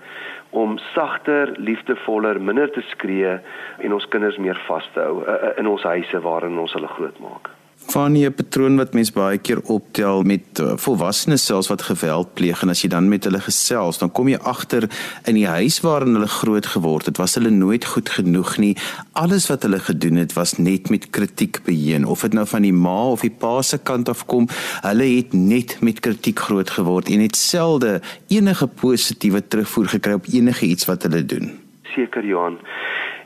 om 0.53 0.77
sagter, 0.93 1.53
liefdevoller, 1.57 2.39
minder 2.39 2.69
te 2.71 2.83
skree 2.91 3.39
en 3.81 3.97
ons 3.97 4.07
kinders 4.13 4.37
meer 4.37 4.59
vas 4.67 4.87
te 4.93 5.01
hou 5.01 5.23
uh, 5.25 5.51
in 5.57 5.69
ons 5.69 5.83
huise 5.89 6.23
waarin 6.25 6.61
ons 6.61 6.77
hulle 6.77 6.91
grootmaak 6.97 7.49
van 7.91 8.17
'n 8.17 8.33
patroon 8.33 8.75
wat 8.75 8.93
mens 8.93 9.11
baie 9.11 9.37
keer 9.37 9.61
optel 9.61 10.23
met 10.23 10.59
uh, 10.59 10.73
volwassenes 10.75 11.45
selfs 11.45 11.67
wat 11.67 11.81
geweld 11.81 12.33
pleeg 12.33 12.61
en 12.61 12.69
as 12.69 12.81
jy 12.81 12.89
dan 12.89 13.09
met 13.09 13.23
hulle 13.23 13.39
gesels, 13.39 13.97
dan 13.97 14.11
kom 14.11 14.27
jy 14.27 14.37
agter 14.37 14.89
in 15.25 15.35
die 15.35 15.47
huis 15.47 15.79
waarin 15.79 16.13
hulle 16.13 16.27
groot 16.27 16.65
geword 16.65 17.05
het, 17.05 17.17
was 17.17 17.35
hulle 17.35 17.49
nooit 17.49 17.85
goed 17.85 18.09
genoeg 18.09 18.57
nie. 18.57 18.77
Alles 19.11 19.47
wat 19.47 19.61
hulle 19.61 19.79
gedoen 19.79 20.15
het 20.15 20.33
was 20.33 20.57
net 20.57 20.89
met 20.89 21.09
kritiek 21.09 21.63
beheen, 21.63 22.05
of 22.05 22.21
dit 22.21 22.33
nou 22.33 22.47
van 22.47 22.61
die 22.61 22.73
ma 22.73 23.09
of 23.11 23.21
die 23.21 23.31
pa 23.31 23.61
se 23.61 23.77
kant 23.77 24.09
af 24.09 24.25
kom, 24.25 24.47
hulle 24.81 25.09
het 25.15 25.33
net 25.33 25.77
met 25.81 25.99
kritiek 25.99 26.39
groot 26.39 26.69
geword 26.69 27.09
en 27.09 27.19
het 27.19 27.35
selde 27.35 28.01
enige 28.27 28.67
positiewe 28.67 29.47
terugvoer 29.47 29.87
gekry 29.87 30.13
op 30.13 30.25
enige 30.31 30.65
iets 30.65 30.85
wat 30.85 31.03
hulle 31.03 31.25
doen. 31.25 31.59
Seker 31.95 32.25
Johan. 32.25 32.57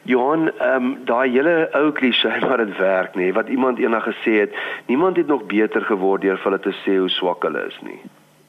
Johan, 0.07 0.47
ehm 0.57 0.85
um, 0.85 0.93
daai 1.09 1.29
hele 1.33 1.55
ou 1.75 1.91
klise 1.91 2.31
maar 2.41 2.61
dit 2.65 2.77
werk 2.77 3.15
nê, 3.19 3.31
wat 3.35 3.49
iemand 3.51 3.79
eendag 3.79 4.07
gesê 4.07 4.39
het, 4.45 4.55
niemand 4.87 5.17
het 5.19 5.27
nog 5.27 5.43
beter 5.51 5.83
geword 5.83 6.23
deur 6.23 6.39
vir 6.39 6.51
hulle 6.51 6.63
te 6.63 6.75
sê 6.83 6.95
hoe 7.01 7.11
swak 7.11 7.43
hulle 7.43 7.65
is 7.67 7.81
nie 7.83 7.99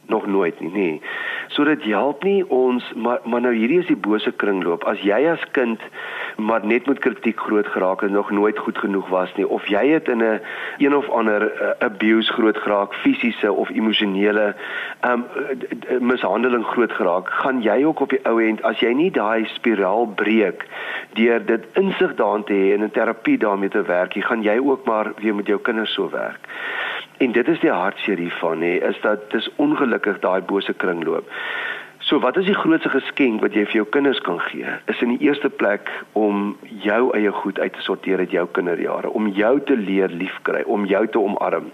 nog 0.08 0.26
nooit 0.26 0.60
nie, 0.60 0.70
nee. 0.72 1.00
So 1.48 1.64
dit 1.64 1.82
help 1.92 2.22
nie 2.24 2.40
ons 2.48 2.84
maar 2.96 3.20
maar 3.24 3.44
nou 3.44 3.52
hierdie 3.54 3.80
is 3.82 3.90
die 3.90 4.00
bose 4.08 4.32
kringloop. 4.42 4.86
As 4.88 5.00
jy 5.04 5.18
as 5.28 5.42
kind 5.52 5.82
maar 6.38 6.66
net 6.66 6.86
met 6.86 6.98
kritiek 6.98 7.40
groot 7.40 7.66
geraak 7.66 8.02
en 8.02 8.12
nog 8.12 8.30
nooit 8.30 8.58
goed 8.58 8.78
genoeg 8.78 9.08
was 9.08 9.34
nie 9.34 9.48
of 9.48 9.66
jy 9.66 9.88
het 9.88 10.08
in 10.08 10.16
'n 10.16 10.22
een, 10.22 10.40
een 10.78 10.96
of 10.96 11.08
ander 11.10 11.42
uh, 11.42 11.70
abuse 11.78 12.32
groot 12.32 12.56
geraak, 12.56 12.94
fisiese 12.94 13.52
of 13.52 13.68
emosionele 13.68 14.54
um 15.04 15.24
mishandeling 16.00 16.64
groot 16.64 16.92
geraak, 16.92 17.28
gaan 17.28 17.62
jy 17.62 17.84
ook 17.84 18.00
op 18.00 18.10
die 18.10 18.20
ou 18.22 18.42
end 18.42 18.62
as 18.62 18.78
jy 18.80 18.92
nie 18.92 19.10
daai 19.10 19.44
spiraal 19.44 20.06
breek 20.06 20.66
deur 21.12 21.44
dit 21.46 21.64
insig 21.72 22.14
daarin 22.14 22.44
te 22.44 22.52
hê 22.52 22.74
en 22.74 22.82
in 22.82 22.90
terapie 22.90 23.38
daarmee 23.38 23.68
te 23.68 23.82
werk, 23.82 24.12
jy 24.12 24.22
gaan 24.22 24.42
jy 24.42 24.58
ook 24.58 24.84
maar 24.86 25.12
weer 25.16 25.34
met 25.34 25.46
jou 25.46 25.58
kinders 25.60 25.92
so 25.92 26.10
werk. 26.10 26.48
En 27.18 27.32
dit 27.32 27.48
is 27.48 27.60
die 27.60 27.70
hartseer 27.70 28.18
hiervan 28.18 28.62
hè, 28.62 28.74
is 28.88 29.00
dat 29.00 29.30
dis 29.30 29.50
ongelukkig 29.56 30.18
daai 30.18 30.40
bose 30.40 30.72
kringloop. 30.72 31.26
So 32.08 32.18
wat 32.18 32.38
is 32.40 32.46
die 32.48 32.56
grootste 32.56 32.88
geskenk 32.88 33.42
wat 33.44 33.52
jy 33.52 33.66
vir 33.68 33.76
jou 33.82 33.86
kinders 33.92 34.20
kan 34.24 34.38
gee? 34.46 34.70
Is 34.88 35.00
in 35.04 35.10
die 35.12 35.26
eerste 35.26 35.50
plek 35.52 35.90
om 36.16 36.54
jou 36.80 37.10
eie 37.12 37.32
goed 37.42 37.58
uit 37.60 37.74
te 37.76 37.82
sorteer 37.84 38.22
uit 38.24 38.32
jou 38.32 38.46
kinderjare, 38.56 39.10
om 39.12 39.26
jou 39.36 39.50
te 39.68 39.76
leer 39.76 40.08
liefkry, 40.08 40.62
om 40.64 40.86
jou 40.88 41.02
te 41.04 41.20
omarm 41.20 41.68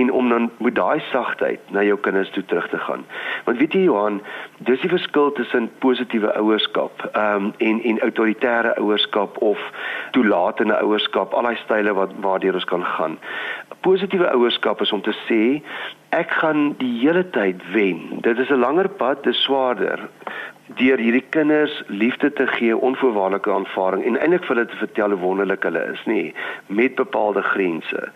en 0.00 0.12
om 0.16 0.32
dan 0.32 0.48
met 0.64 0.78
daai 0.78 1.02
sagtheid 1.10 1.60
na 1.76 1.84
jou 1.84 1.98
kinders 2.00 2.32
toe 2.32 2.44
terug 2.48 2.70
te 2.72 2.80
gaan. 2.86 3.04
Want 3.44 3.60
weet 3.60 3.76
jy 3.76 3.82
Johan, 3.84 4.22
dis 4.58 4.80
die 4.80 4.88
verskil 4.88 5.32
tussen 5.32 5.70
positiewe 5.78 6.32
ouerskap, 6.40 7.04
um, 7.16 7.52
en 7.58 7.82
en 7.82 8.00
autoritaire 8.00 8.76
ouerskap 8.80 9.36
of 9.44 9.60
toelatende 10.16 10.78
ouerskap, 10.80 11.34
al 11.34 11.42
daai 11.42 11.60
style 11.64 11.92
wat 11.92 12.14
waardeur 12.24 12.54
ons 12.54 12.64
kan 12.64 12.84
gaan. 12.84 13.18
Positiewe 13.80 14.30
ouerskap 14.32 14.80
is 14.80 14.92
om 14.92 15.02
te 15.02 15.14
sê 15.26 15.42
ek 16.16 16.30
gaan 16.40 16.72
die 16.80 16.92
hele 17.00 17.26
tyd 17.30 17.60
wen. 17.72 18.20
Dit 18.20 18.38
is 18.38 18.50
'n 18.50 18.64
langer 18.64 18.88
pad, 18.88 19.22
dit 19.22 19.34
is 19.34 19.42
swaarder 19.42 20.08
deur 20.74 20.98
hierdie 20.98 21.24
kinders 21.30 21.82
liefde 21.86 22.32
te 22.32 22.46
gee, 22.46 22.76
onvoorwaardelike 22.76 23.52
aanvaarding 23.52 24.04
en 24.04 24.18
eintlik 24.18 24.44
vir 24.48 24.56
hulle 24.56 24.68
te 24.70 24.78
vertel 24.80 25.14
hoe 25.14 25.20
wonderlik 25.22 25.62
hulle 25.62 25.82
is, 25.92 26.02
nê, 26.10 26.20
met 26.66 26.94
bepaalde 26.98 27.42
grense. 27.46 28.08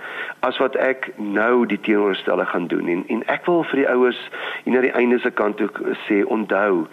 As 0.46 0.58
wat 0.58 0.76
ek 0.76 1.12
nou 1.16 1.66
die 1.70 1.80
teenoorstelle 1.86 2.46
gaan 2.50 2.66
doen 2.72 2.88
en 2.90 3.04
en 3.08 3.22
ek 3.30 3.46
wil 3.46 3.62
vir 3.70 3.84
die 3.84 3.88
ouers 3.90 4.22
hier 4.64 4.74
na 4.74 4.82
die 4.86 4.94
einde 4.98 5.20
se 5.22 5.30
kant 5.30 5.60
toe 5.60 5.70
sê 6.08 6.24
onthou 6.26 6.86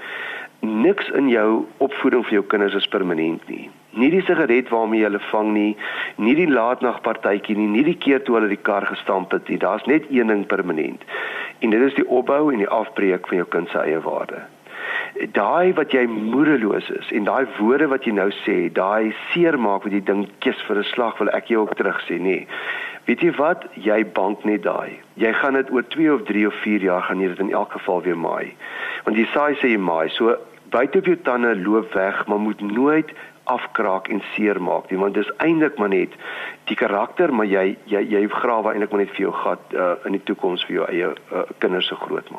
niks 0.60 1.10
in 1.17 1.30
jou 1.30 1.65
opvoeding 1.84 2.26
vir 2.26 2.39
jou 2.39 2.43
kinders 2.54 2.78
is 2.78 2.89
permanent 2.93 3.43
nie. 3.50 3.70
Nie 3.98 4.10
die 4.13 4.22
sigaret 4.26 4.70
waarmee 4.74 5.02
jy 5.02 5.10
hulle 5.10 5.22
vang 5.32 5.54
nie, 5.54 5.72
nie 6.22 6.36
die 6.38 6.50
laatnagpartytjie 6.50 7.58
nie, 7.58 7.70
nie 7.72 7.86
die 7.86 7.98
keer 7.98 8.22
toe 8.26 8.38
hulle 8.38 8.52
die 8.52 8.62
kar 8.70 8.86
gestamp 8.86 9.34
het 9.34 9.50
nie. 9.50 9.58
Daar's 9.62 9.86
net 9.89 10.06
een 10.10 10.34
ding 10.34 10.46
permanent. 10.50 11.06
En 11.62 11.74
dit 11.74 11.82
is 11.82 11.98
die 11.98 12.06
opbou 12.06 12.52
en 12.52 12.62
die 12.62 12.70
afbreek 12.70 13.30
van 13.30 13.41
jou 13.41 13.50
kind 13.58 13.74
se 13.74 13.82
eie 13.82 14.02
waarde. 14.06 14.46
Daai 15.34 15.74
wat 15.74 15.94
jy 15.96 16.04
moedeloos 16.08 16.90
is 16.94 17.12
en 17.12 17.26
daai 17.26 17.48
woorde 17.58 17.88
wat 17.90 18.06
jy 18.06 18.14
nou 18.14 18.30
sê, 18.44 18.58
daai 18.74 19.16
seermaak 19.32 19.88
wat 19.88 19.96
jy 19.96 20.02
dink 20.06 20.36
kies 20.46 20.60
vir 20.68 20.78
'n 20.78 20.90
slag 20.94 21.18
wil 21.20 21.30
ek 21.34 21.50
jou 21.50 21.62
ook 21.62 21.76
terug 21.76 22.02
sê, 22.08 22.20
nê. 22.20 22.48
Weet 23.08 23.22
jy 23.22 23.32
wat? 23.38 23.66
Jy 23.74 24.04
bank 24.14 24.46
net 24.46 24.64
daai. 24.64 25.00
Jy 25.16 25.34
gaan 25.34 25.54
dit 25.54 25.72
oor 25.72 25.84
2 25.84 26.14
of 26.14 26.22
3 26.28 26.48
of 26.48 26.54
4 26.64 26.82
jaar 26.82 27.02
gaan 27.02 27.22
jy 27.22 27.28
dit 27.28 27.40
in 27.40 27.52
elk 27.52 27.72
geval 27.72 28.02
weer 28.02 28.18
maai. 28.18 28.54
Want 29.06 29.16
die 29.18 29.30
saai 29.34 29.56
sê 29.56 29.72
jy 29.72 29.78
maai. 29.80 30.10
So 30.10 30.38
buite 30.70 30.98
op 30.98 31.06
jou 31.06 31.18
tande 31.24 31.56
loop 31.56 31.94
weg, 31.94 32.28
maar 32.28 32.40
moet 32.40 32.62
nooit 32.62 33.12
afkraak 33.48 34.08
en 34.08 34.22
seermaak 34.36 34.92
nie 34.92 35.00
want 35.00 35.16
dis 35.16 35.32
eintlik 35.44 35.80
maar 35.80 35.94
net 35.94 36.16
die 36.70 36.80
karakter 36.80 37.34
maar 37.34 37.48
jy 37.48 37.78
jy 37.94 38.04
jy 38.14 38.24
grawe 38.42 38.74
eintlik 38.74 38.94
maar 38.94 39.06
net 39.06 39.16
vir 39.16 39.28
jou 39.28 39.36
gat 39.42 39.76
uh, 39.76 39.96
in 40.06 40.20
die 40.20 40.26
toekoms 40.30 40.68
vir 40.68 40.82
jou 40.82 40.88
eie 40.92 41.12
uh, 41.16 41.50
kinders 41.64 41.92
se 41.92 42.02
groot 42.06 42.34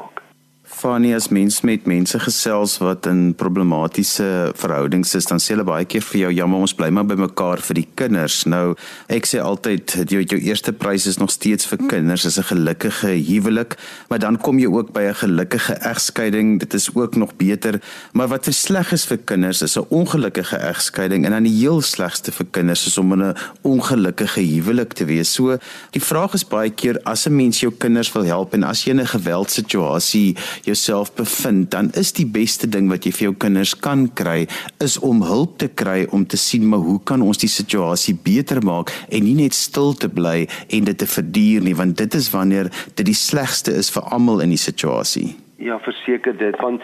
Fanny 0.69 1.15
as 1.17 1.31
mens 1.33 1.63
met 1.65 1.87
mense 1.89 2.19
gesels 2.21 2.75
wat 2.83 3.07
in 3.09 3.33
problematiese 3.41 4.53
verhoudings 4.59 5.15
is, 5.17 5.25
dan 5.31 5.41
sê 5.41 5.55
hulle 5.55 5.65
baie 5.65 5.87
keer 5.89 6.05
vir 6.05 6.21
jou 6.21 6.33
jammer 6.37 6.61
ons 6.67 6.75
bly 6.77 6.91
maar 6.93 7.07
by 7.09 7.17
mekaar 7.17 7.63
vir 7.65 7.79
die 7.81 7.87
kinders. 7.97 8.43
Nou 8.45 8.75
ek 9.09 9.27
sê 9.31 9.41
altyd 9.41 9.95
jou 10.13 10.21
jou 10.21 10.39
eerste 10.39 10.75
prys 10.77 11.07
is 11.09 11.17
nog 11.19 11.33
steeds 11.33 11.65
vir 11.71 11.81
kinders, 11.89 12.27
is 12.29 12.39
'n 12.39 12.51
gelukkige 12.53 13.17
huwelik, 13.17 13.79
maar 14.11 14.19
dan 14.19 14.37
kom 14.37 14.59
jy 14.59 14.69
ook 14.69 14.93
by 14.93 15.09
'n 15.09 15.15
gelukkige 15.15 15.75
egskeiding. 15.89 16.61
Dit 16.61 16.75
is 16.75 16.95
ook 16.95 17.17
nog 17.17 17.37
beter, 17.37 17.81
maar 18.13 18.29
wat 18.29 18.45
versleg 18.45 18.93
is 18.93 19.07
vir 19.07 19.19
kinders 19.25 19.63
is 19.63 19.77
'n 19.79 19.87
ongelukkige 19.89 20.57
egskeiding 20.57 21.25
en 21.25 21.31
dan 21.31 21.45
die 21.45 21.59
heel 21.59 21.81
slegste 21.81 22.31
vir 22.31 22.47
kinders 22.51 22.87
is 22.87 22.99
om 22.99 23.13
in 23.13 23.23
'n 23.23 23.37
ongelukkige 23.63 24.41
huwelik 24.41 24.93
te 24.93 25.05
wees. 25.05 25.33
So 25.33 25.57
die 25.93 26.03
vraag 26.03 26.35
is 26.35 26.45
baie 26.45 26.71
keer 26.71 27.01
as 27.05 27.27
'n 27.27 27.37
mens 27.37 27.61
jou 27.61 27.73
kinders 27.73 28.13
wil 28.13 28.25
help 28.25 28.53
en 28.53 28.65
as 28.65 28.85
jy 28.85 28.93
'n 28.93 29.07
geweldsituasie 29.07 30.37
jouself 30.65 31.13
bevind, 31.15 31.71
dan 31.71 31.91
is 31.95 32.13
die 32.17 32.27
beste 32.27 32.69
ding 32.69 32.89
wat 32.91 33.07
jy 33.07 33.13
vir 33.13 33.27
jou 33.29 33.35
kinders 33.47 33.75
kan 33.75 34.07
kry 34.19 34.47
is 34.85 34.99
om 35.05 35.23
hulp 35.27 35.59
te 35.59 35.69
kry 35.69 36.07
om 36.11 36.27
te 36.27 36.39
sien 36.41 36.67
maar 36.69 36.85
hoe 36.85 36.99
kan 37.05 37.23
ons 37.23 37.41
die 37.41 37.51
situasie 37.51 38.17
beter 38.25 38.63
maak 38.65 38.93
en 39.09 39.25
nie 39.25 39.37
net 39.39 39.55
stil 39.55 39.95
te 39.95 40.09
bly 40.09 40.47
en 40.69 40.89
dit 40.89 40.99
te 40.99 41.07
verduur 41.07 41.67
nie, 41.67 41.77
want 41.79 41.99
dit 41.99 42.15
is 42.15 42.31
wanneer 42.35 42.71
dit 42.95 43.07
die 43.07 43.17
slegste 43.17 43.75
is 43.79 43.91
vir 43.95 44.09
almal 44.15 44.43
in 44.45 44.55
die 44.55 44.61
situasie. 44.61 45.35
Ja, 45.59 45.79
verseker 45.83 46.37
dit 46.39 46.55
want 46.63 46.83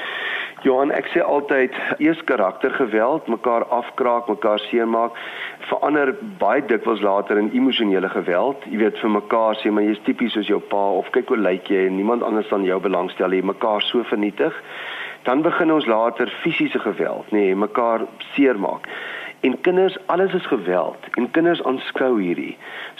Johan, 0.64 0.88
ek 0.96 1.10
sê 1.12 1.20
altyd 1.20 1.74
eers 2.00 2.20
karaktergeweld, 2.24 3.26
mekaar 3.28 3.66
afkraak, 3.68 4.30
mekaar 4.32 4.62
seermaak, 4.64 5.18
verander 5.68 6.14
baie 6.40 6.62
dikwels 6.64 7.02
later 7.04 7.36
in 7.36 7.50
emosionele 7.52 8.08
geweld. 8.08 8.64
Jy 8.72 8.80
weet 8.80 9.02
vir 9.02 9.12
mekaar 9.12 9.60
sê 9.60 9.68
maar 9.68 9.84
jy's 9.84 10.00
tipies 10.06 10.32
soos 10.32 10.48
jou 10.48 10.62
pa 10.70 10.84
of 10.96 11.10
kyk 11.12 11.34
hoe 11.34 11.40
lyk 11.42 11.68
jy 11.68 11.82
en 11.90 11.98
niemand 11.98 12.24
anders 12.24 12.48
dan 12.48 12.64
jou 12.64 12.78
belangstel 12.80 13.36
nie, 13.36 13.42
mekaar 13.44 13.84
so 13.84 14.00
vernietig. 14.08 14.56
Dan 15.28 15.44
begin 15.44 15.72
ons 15.72 15.88
later 15.88 16.32
fisiese 16.40 16.80
geweld, 16.80 17.28
nê, 17.32 17.50
nee, 17.50 17.60
mekaar 17.66 18.08
seermaak. 18.32 18.88
En 19.44 19.60
kinders, 19.60 19.96
alles 20.06 20.32
is 20.32 20.46
geweld 20.46 20.96
en 21.20 21.30
kinders 21.30 21.62
aanskou 21.68 22.14
hierdie. 22.16 22.54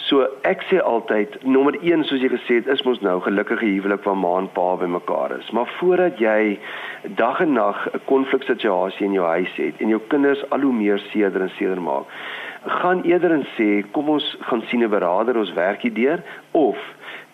So 0.05 0.27
ek 0.45 0.61
sê 0.69 0.77
altyd, 0.77 1.39
nommer 1.41 1.73
1 1.81 2.03
soos 2.05 2.21
jy 2.21 2.29
gesê 2.29 2.59
het, 2.59 2.67
is 2.69 2.83
mos 2.85 3.01
nou 3.01 3.15
gelukkige 3.25 3.65
huwelik 3.65 4.05
waar 4.05 4.19
ma 4.21 4.35
en 4.43 4.49
pa 4.53 4.67
bymekaar 4.77 5.33
is. 5.39 5.49
Maar 5.57 5.71
voordat 5.79 6.21
jy 6.21 6.59
dag 7.17 7.41
en 7.41 7.57
nag 7.57 7.87
'n 7.93 8.03
konfliksituasie 8.11 9.07
in 9.09 9.17
jou 9.17 9.25
huis 9.25 9.55
het 9.57 9.81
en 9.81 9.89
jou 9.89 10.01
kinders 10.13 10.45
al 10.49 10.61
hoe 10.61 10.73
meer 10.73 11.01
seerder 11.09 11.41
en 11.41 11.53
seerder 11.57 11.81
maak, 11.81 12.05
gaan 12.65 13.01
eerder 13.03 13.31
en 13.31 13.47
sê, 13.57 13.81
kom 13.91 14.09
ons 14.09 14.37
gaan 14.41 14.61
sien 14.69 14.83
'n 14.83 14.89
beraader, 14.89 15.37
ons 15.37 15.53
werk 15.53 15.81
hier 15.81 15.93
deur 15.93 16.23
of 16.51 16.77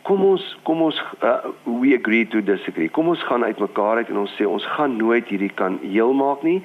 kom 0.08 0.24
ons 0.26 0.44
kom 0.68 0.82
ons 0.82 0.98
uh, 1.22 1.52
we 1.82 1.94
agree 1.96 2.28
to 2.28 2.42
disagree. 2.42 2.90
Kom 2.90 3.12
ons 3.12 3.24
gaan 3.30 3.44
uitmekaar 3.44 4.02
uit 4.02 4.10
en 4.10 4.22
ons 4.24 4.36
sê 4.38 4.48
ons 4.48 4.66
gaan 4.76 4.96
nooit 4.98 5.28
hierdie 5.30 5.52
kan 5.62 5.80
heel 5.84 6.14
maak 6.18 6.44
nie, 6.48 6.60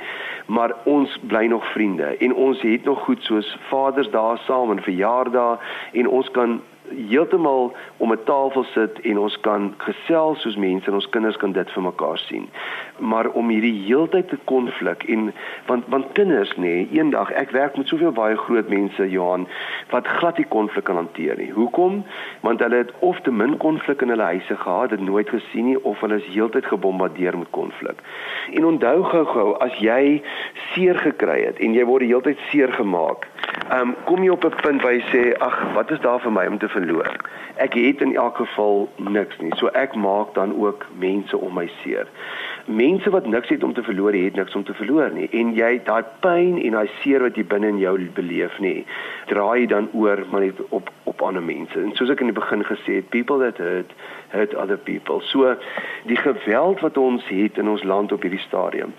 maar 0.46 0.74
ons 0.84 1.12
bly 1.30 1.46
nog 1.52 1.66
vriende 1.74 2.14
en 2.20 2.34
ons 2.34 2.62
het 2.64 2.84
nog 2.84 3.04
goed 3.04 3.22
soos 3.28 3.48
Vaders 3.70 4.10
daar 4.14 4.40
saam 4.46 4.72
en 4.72 4.82
verjaardae 4.82 5.58
en 6.00 6.08
ons 6.08 6.30
kan 6.36 6.60
heeltemal 6.90 7.74
om 7.96 8.12
'n 8.12 8.24
tafel 8.24 8.64
sit 8.64 9.00
en 9.00 9.18
ons 9.18 9.40
kan 9.40 9.74
gesels 9.76 10.40
soos 10.40 10.56
mense 10.56 10.86
en 10.86 10.94
ons 10.94 11.08
kinders 11.08 11.36
kan 11.36 11.52
dit 11.52 11.70
vir 11.70 11.82
mekaar 11.82 12.18
sien. 12.18 12.48
Maar 12.98 13.28
om 13.28 13.48
hierdie 13.48 13.84
heeltyd 13.86 14.28
te 14.28 14.38
konflik 14.44 15.02
en 15.02 15.32
want 15.66 15.84
want 15.88 16.12
kinders 16.12 16.52
nê, 16.56 16.60
nee, 16.60 16.88
eendag 16.92 17.30
ek 17.30 17.50
werk 17.50 17.76
met 17.76 17.88
soveel 17.88 18.12
baie 18.12 18.36
groot 18.36 18.68
mense 18.68 19.10
Johan 19.10 19.48
wat 19.90 20.06
glad 20.06 20.38
nie 20.38 20.46
konflik 20.48 20.84
kan 20.84 20.96
hanteer 20.96 21.36
nie. 21.36 21.50
Hoekom? 21.50 22.04
Want 22.40 22.60
hulle 22.60 22.76
het 22.76 22.92
of 22.98 23.20
te 23.20 23.32
min 23.32 23.56
konflik 23.56 24.02
in 24.02 24.08
hulle 24.08 24.22
huise 24.22 24.56
gehad, 24.56 24.90
dit 24.90 25.00
nooit 25.00 25.28
gesien 25.28 25.64
nie 25.64 25.84
of 25.84 26.00
hulle 26.00 26.16
is 26.16 26.32
heeltyd 26.34 26.66
gebombardeer 26.66 27.38
met 27.38 27.50
konflik. 27.50 27.98
En 28.52 28.64
onthou 28.64 29.02
gou-gou 29.02 29.58
as 29.58 29.78
jy 29.78 30.22
seer 30.72 30.98
gekry 30.98 31.44
het 31.44 31.58
en 31.58 31.74
jy 31.74 31.84
word 31.84 32.02
heeltyd 32.02 32.38
seer 32.50 32.72
gemaak. 32.72 33.28
Um, 33.72 33.94
kom 34.04 34.22
jy 34.22 34.30
op 34.30 34.44
'n 34.44 34.60
punt 34.62 34.82
waar 34.82 34.92
jy 34.92 35.04
sê 35.12 35.22
ag, 35.38 35.56
wat 35.74 35.90
is 35.90 36.00
daar 36.00 36.20
vir 36.20 36.32
my 36.32 36.46
om 36.46 36.58
te 36.58 36.68
verloor. 36.76 37.08
Ek 37.56 37.74
het 37.74 38.00
in 38.04 38.14
elk 38.16 38.36
geval 38.36 38.88
niks 38.96 39.38
nie. 39.40 39.52
So 39.56 39.72
ek 39.72 39.96
maak 39.96 40.34
dan 40.36 40.52
ook 40.60 40.84
mense 41.00 41.38
om 41.38 41.56
my 41.56 41.70
seer. 41.80 42.08
Mense 42.66 43.10
wat 43.10 43.26
niks 43.26 43.48
het 43.48 43.62
om 43.62 43.72
te 43.74 43.82
verloor, 43.82 44.12
het 44.12 44.34
niks 44.34 44.54
om 44.54 44.64
te 44.64 44.74
verloor 44.74 45.10
nie. 45.14 45.28
En 45.30 45.52
jy 45.54 45.76
daai 45.86 46.02
pyn 46.20 46.56
en 46.58 46.74
daai 46.74 46.90
seer 47.00 47.22
wat 47.22 47.38
jy 47.38 47.44
binne 47.46 47.68
in 47.70 47.78
jou 47.78 47.94
beleef 48.16 48.58
nie, 48.58 48.80
draai 49.30 49.66
dan 49.70 49.86
oor 49.92 50.24
maar 50.30 50.46
net 50.48 50.60
op 50.68 50.90
op 51.06 51.22
ander 51.22 51.42
mense. 51.42 51.78
En 51.78 51.92
soos 51.94 52.10
ek 52.10 52.20
in 52.20 52.32
die 52.32 52.36
begin 52.36 52.64
gesê 52.66 52.98
het, 52.98 53.10
people 53.14 53.38
that 53.38 53.60
hurt 53.62 53.94
hurt 54.34 54.54
other 54.58 54.76
people. 54.76 55.20
So 55.30 55.54
die 56.10 56.18
geweld 56.18 56.82
wat 56.82 56.98
ons 56.98 57.24
het 57.30 57.58
in 57.62 57.70
ons 57.70 57.86
land 57.86 58.12
op 58.12 58.26
hierdie 58.26 58.42
stadium 58.42 58.92